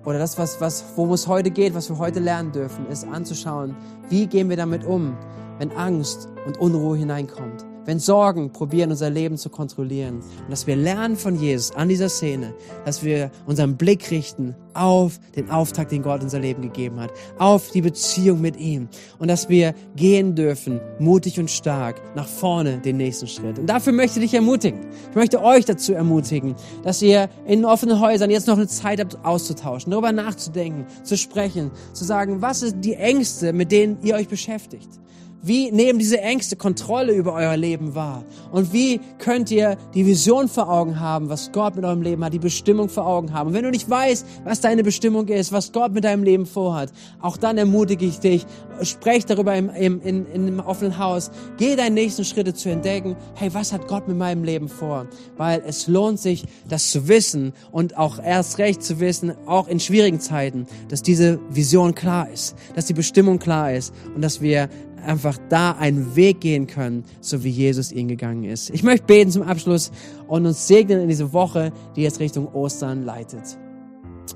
oder 0.05 0.19
das, 0.19 0.39
was, 0.39 0.61
was, 0.61 0.85
worum 0.97 1.13
es 1.13 1.27
heute 1.27 1.51
geht, 1.51 1.75
was 1.75 1.91
wir 1.91 1.99
heute 1.99 2.21
lernen 2.21 2.53
dürfen, 2.53 2.87
ist 2.87 3.07
anzuschauen, 3.07 3.77
wie 4.09 4.27
gehen 4.27 4.49
wir 4.49 4.57
damit 4.57 4.85
um, 4.85 5.17
wenn 5.59 5.73
Angst 5.73 6.29
und 6.47 6.59
Unruhe 6.59 6.97
hineinkommt? 6.97 7.70
Wenn 7.91 7.99
Sorgen 7.99 8.53
probieren, 8.53 8.93
unser 8.93 9.11
Leben 9.11 9.37
zu 9.37 9.51
kontrollieren. 9.51 10.21
Und 10.21 10.51
dass 10.51 10.69
wir 10.69 10.77
lernen 10.77 11.17
von 11.17 11.35
Jesus 11.35 11.73
an 11.73 11.89
dieser 11.89 12.09
Szene, 12.09 12.55
dass 12.85 13.03
wir 13.03 13.33
unseren 13.47 13.77
Blick 13.77 14.13
richten 14.13 14.55
auf 14.75 15.19
den 15.35 15.51
Auftrag, 15.51 15.89
den 15.89 16.03
Gott 16.03 16.23
unser 16.23 16.39
Leben 16.39 16.63
gegeben 16.63 17.01
hat, 17.01 17.11
auf 17.39 17.73
die 17.73 17.83
Beziehung 17.83 18.41
mit 18.41 18.57
ihm 18.57 18.87
und 19.19 19.27
dass 19.27 19.49
wir 19.49 19.75
gehen 19.97 20.37
dürfen, 20.37 20.81
mutig 21.01 21.41
und 21.41 21.51
stark, 21.51 22.01
nach 22.15 22.29
vorne 22.29 22.79
den 22.79 22.97
nächsten 22.97 23.27
Schritt. 23.27 23.59
Und 23.59 23.67
dafür 23.67 23.93
möchte 23.93 24.21
ich 24.21 24.27
dich 24.27 24.35
ermutigen. 24.35 24.79
Ich 25.11 25.17
möchte 25.17 25.43
euch 25.43 25.65
dazu 25.65 25.93
ermutigen, 25.93 26.55
dass 26.85 27.03
ihr 27.03 27.29
in 27.45 27.65
offenen 27.65 27.99
Häusern 27.99 28.31
jetzt 28.31 28.47
noch 28.47 28.57
eine 28.57 28.69
Zeit 28.69 29.01
habt, 29.01 29.19
auszutauschen, 29.25 29.91
darüber 29.91 30.13
nachzudenken, 30.13 30.87
zu 31.03 31.17
sprechen, 31.17 31.73
zu 31.93 32.05
sagen, 32.05 32.41
was 32.41 32.61
sind 32.61 32.85
die 32.85 32.95
Ängste, 32.95 33.53
mit 33.53 33.73
denen 33.73 33.99
ihr 34.05 34.15
euch 34.15 34.29
beschäftigt. 34.29 35.01
Wie 35.43 35.73
nehmen 35.73 35.99
diese 35.99 36.21
Ängste 36.21 36.55
Kontrolle 36.55 37.15
über 37.15 37.33
euer 37.33 37.57
Leben 37.57 37.95
wahr? 37.95 38.25
Und 38.53 38.75
wie 38.75 39.01
könnt 39.19 39.51
ihr 39.51 39.79
die 39.95 40.05
Vision 40.05 40.49
vor 40.49 40.69
Augen 40.69 41.01
haben, 41.01 41.31
was 41.31 41.51
Gott 41.51 41.77
mit 41.77 41.85
eurem 41.85 42.03
Leben 42.03 42.23
hat, 42.23 42.35
die 42.35 42.39
Bestimmung 42.39 42.91
vor 42.91 43.07
Augen 43.07 43.33
haben? 43.33 43.49
Und 43.49 43.55
wenn 43.55 43.65
du 43.65 43.71
nicht 43.71 43.89
weißt, 43.89 44.27
was 44.45 44.61
deine 44.61 44.83
Bestimmung 44.83 45.29
ist, 45.29 45.51
was 45.51 45.73
Gott 45.73 45.93
mit 45.93 46.05
deinem 46.05 46.25
Leben 46.25 46.45
vorhat, 46.45 46.93
auch 47.23 47.39
dann 47.39 47.57
ermutige 47.57 48.05
ich 48.05 48.21
dich, 48.21 48.45
sprech 48.83 49.25
darüber 49.25 49.55
im, 49.57 49.71
im, 49.71 50.03
in, 50.03 50.27
in 50.27 50.47
einem 50.47 50.61
offenen 50.61 50.99
Haus, 50.99 51.31
geh 51.57 51.75
deinen 51.75 51.95
nächsten 51.95 52.25
Schritte 52.25 52.53
zu 52.53 52.69
entdecken, 52.69 53.17
hey, 53.35 53.53
was 53.55 53.73
hat 53.73 53.89
Gott 53.89 54.09
mit 54.09 54.19
meinem 54.19 54.45
Leben 54.45 54.69
vor? 54.69 55.07
Weil 55.39 55.63
es 55.67 55.87
lohnt 55.87 56.21
sich, 56.21 56.45
das 56.69 56.91
zu 56.91 57.09
wissen 57.09 57.55
und 57.73 57.97
auch 57.97 58.23
erst 58.23 58.59
recht 58.59 58.83
zu 58.83 59.01
wissen, 59.01 59.33
auch 59.47 59.69
in 59.69 59.81
schwierigen 59.81 60.21
Zeiten, 60.21 60.67
dass 60.89 61.03
diese 61.03 61.41
Vision 61.49 61.95
klar 61.95 62.29
ist, 62.31 62.57
dass 62.75 62.85
die 62.85 62.95
Bestimmung 62.95 63.39
klar 63.39 63.73
ist 63.73 63.95
und 64.15 64.23
dass 64.23 64.43
wir 64.43 64.69
einfach 65.01 65.39
da 65.49 65.73
einen 65.73 66.17
Weg 66.17 66.41
gehen 66.41 66.67
können, 66.67 67.05
so 67.21 67.45
wie 67.45 67.51
Jesus 67.51 67.93
ihn 67.93 68.09
gegangen 68.09 68.45
ist. 68.45 68.71
Ich 68.71 68.83
möchte 68.83 69.07
beten 69.07 69.31
zum 69.31 69.43
Abschluss 69.43 69.91
und 70.29 70.47
uns 70.47 70.67
segnen 70.67 71.01
in 71.01 71.09
diese 71.09 71.33
Woche, 71.33 71.73
die 71.97 72.03
jetzt 72.03 72.21
Richtung 72.21 72.47
Ostern 72.49 73.05
leitet. 73.05 73.59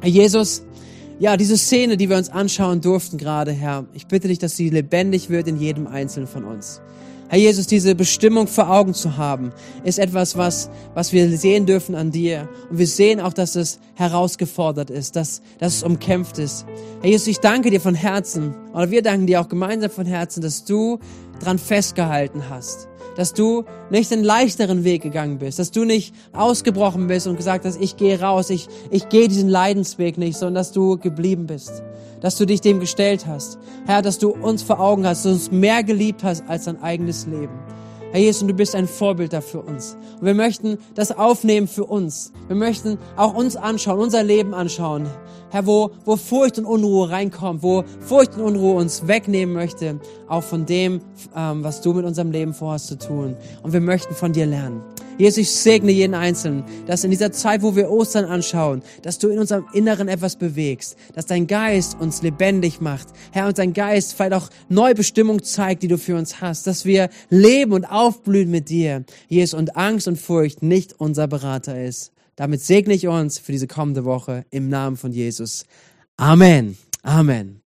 Jesus, 0.03 0.65
ja, 1.19 1.37
diese 1.37 1.57
Szene, 1.57 1.97
die 1.97 2.11
wir 2.11 2.17
uns 2.17 2.29
anschauen 2.29 2.81
durften 2.81 3.19
gerade, 3.19 3.53
Herr, 3.53 3.87
ich 3.93 4.07
bitte 4.07 4.29
dich, 4.29 4.39
dass 4.39 4.57
sie 4.57 4.71
lebendig 4.71 5.31
wird 5.31 5.47
in 5.47 5.59
jedem 5.59 5.87
Einzelnen 5.87 6.27
von 6.27 6.45
uns. 6.45 6.81
Herr 7.35 7.41
Jesus, 7.41 7.67
diese 7.67 7.97
Bestimmung 7.97 8.47
vor 8.47 8.71
Augen 8.71 8.95
zu 8.95 9.17
haben, 9.17 9.51
ist 9.83 9.99
etwas, 9.99 10.37
was, 10.37 10.71
was 10.95 11.13
wir 11.13 11.37
sehen 11.37 11.67
dürfen 11.67 11.97
an 11.97 12.13
dir. 12.13 12.49
Und 12.71 12.79
wir 12.79 12.87
sehen 12.87 13.21
auch, 13.21 13.33
dass 13.33 13.57
es 13.57 13.81
herausgefordert 13.97 14.89
ist, 14.89 15.17
dass, 15.17 15.43
dass 15.59 15.79
es 15.79 15.83
umkämpft 15.83 16.39
ist. 16.39 16.65
Herr 17.01 17.11
Jesus, 17.11 17.27
ich 17.27 17.41
danke 17.41 17.71
dir 17.71 17.81
von 17.81 17.97
Herzen, 17.97 18.55
oder 18.73 18.93
wir 18.93 19.03
danken 19.03 19.27
dir 19.27 19.41
auch 19.41 19.49
gemeinsam 19.49 19.91
von 19.91 20.07
Herzen, 20.07 20.43
dass 20.43 20.65
du 20.65 21.01
dran 21.41 21.59
festgehalten 21.59 22.49
hast. 22.49 22.87
Dass 23.17 23.33
du 23.33 23.65
nicht 23.91 24.11
den 24.11 24.25
leichteren 24.25 24.85
Weg 24.85 25.03
gegangen 25.03 25.39
bist, 25.39 25.59
dass 25.59 25.71
du 25.71 25.85
nicht 25.85 26.15
ausgebrochen 26.33 27.07
bist 27.07 27.27
und 27.27 27.37
gesagt 27.37 27.65
hast, 27.65 27.81
ich 27.81 27.97
gehe 27.97 28.21
raus, 28.21 28.51
ich, 28.51 28.69
ich 28.91 29.09
gehe 29.09 29.29
diesen 29.29 29.49
Leidensweg 29.49 30.19
nicht, 30.19 30.37
sondern 30.37 30.57
dass 30.57 30.73
du 30.73 30.99
geblieben 30.99 31.47
bist 31.47 31.83
dass 32.25 32.39
du 32.39 32.47
dich 32.47 32.63
dem 32.63 32.81
gestellt 32.81 33.27
hast. 33.27 33.59
Herr, 33.85 34.01
dass 34.01 34.19
du 34.19 34.31
uns 34.31 34.63
vor 34.63 34.81
Augen 34.81 35.07
hast, 35.07 35.27
dass 35.27 35.31
du 35.31 35.37
uns 35.37 35.51
mehr 35.51 35.83
geliebt 35.83 36.25
hast 36.25 36.43
als 36.49 36.65
dein 36.65 36.83
eigenes 36.83 37.27
Leben. 37.27 37.53
Herr 38.15 38.21
Jesus, 38.21 38.43
und 38.43 38.49
du 38.49 38.55
bist 38.55 38.77
ein 38.77 38.87
Vorbild 38.87 39.33
dafür 39.33 39.67
uns. 39.67 39.97
Und 40.21 40.27
wir 40.27 40.35
möchten 40.35 40.79
das 40.95 41.11
aufnehmen 41.11 41.67
für 41.67 41.83
uns. 41.83 42.31
Wir 42.47 42.55
möchten 42.55 42.97
auch 43.17 43.35
uns 43.35 43.57
anschauen, 43.57 43.99
unser 43.99 44.23
Leben 44.23 44.55
anschauen. 44.55 45.09
Herr, 45.51 45.67
wo, 45.67 45.91
wo 46.05 46.15
Furcht 46.15 46.57
und 46.59 46.65
Unruhe 46.65 47.11
reinkommt, 47.11 47.65
wo 47.65 47.83
Furcht 47.99 48.37
und 48.37 48.43
Unruhe 48.43 48.77
uns 48.77 49.09
wegnehmen 49.09 49.53
möchte, 49.53 49.99
auch 50.29 50.45
von 50.45 50.65
dem, 50.65 51.01
ähm, 51.35 51.65
was 51.65 51.81
du 51.81 51.93
mit 51.93 52.05
unserem 52.05 52.31
Leben 52.31 52.55
vorhast 52.55 52.87
zu 52.87 52.97
tun. 52.97 53.35
Und 53.65 53.73
wir 53.73 53.81
möchten 53.81 54.15
von 54.15 54.33
dir 54.33 54.47
lernen. 54.47 54.81
Jesus, 55.19 55.39
ich 55.39 55.51
segne 55.51 55.93
jeden 55.93 56.15
Einzelnen, 56.15 56.65
dass 56.87 57.05
in 57.05 57.11
dieser 57.11 57.33
Zeit, 57.33 57.63
wo 57.63 57.77
wir 57.77 57.91
Ostern 57.91 58.25
anschauen, 58.25 58.83
dass 59.03 59.19
du 59.19 59.29
in 59.29 59.39
unserem 59.39 59.67
Inneren 59.73 60.09
etwas 60.09 60.37
bewegst, 60.37 60.97
dass 61.15 61.27
dein 61.27 61.47
Geist 61.47 61.97
uns 62.01 62.23
lebendig 62.23 62.81
macht. 62.81 63.09
Herr, 63.33 63.47
und 63.47 63.59
dein 63.59 63.73
Geist 63.73 64.15
vielleicht 64.15 64.35
auch 64.35 64.51
neue 64.69 64.95
Bestimmung 64.95 65.43
zeigt, 65.43 65.83
die 65.83 65.89
du 65.89 65.99
für 65.99 66.17
uns 66.17 66.41
hast, 66.41 66.67
dass 66.67 66.85
wir 66.85 67.11
leben 67.31 67.73
und 67.73 67.85
aufblühen 67.85 68.51
mit 68.51 68.69
dir. 68.69 69.05
Jesus, 69.29 69.59
und 69.59 69.77
Angst 69.77 70.09
und 70.09 70.19
Furcht 70.19 70.63
nicht 70.63 70.95
unser 70.99 71.29
Berater 71.29 71.83
ist. 71.83 72.13
Damit 72.37 72.61
segne 72.61 72.95
ich 72.95 73.07
uns 73.07 73.39
für 73.39 73.53
diese 73.53 73.69
kommende 73.69 74.05
Woche 74.05 74.45
im 74.51 74.69
Namen 74.69 74.97
von 74.97 75.13
Jesus. 75.13 75.65
Amen. 76.17 76.77
Amen. 77.03 77.64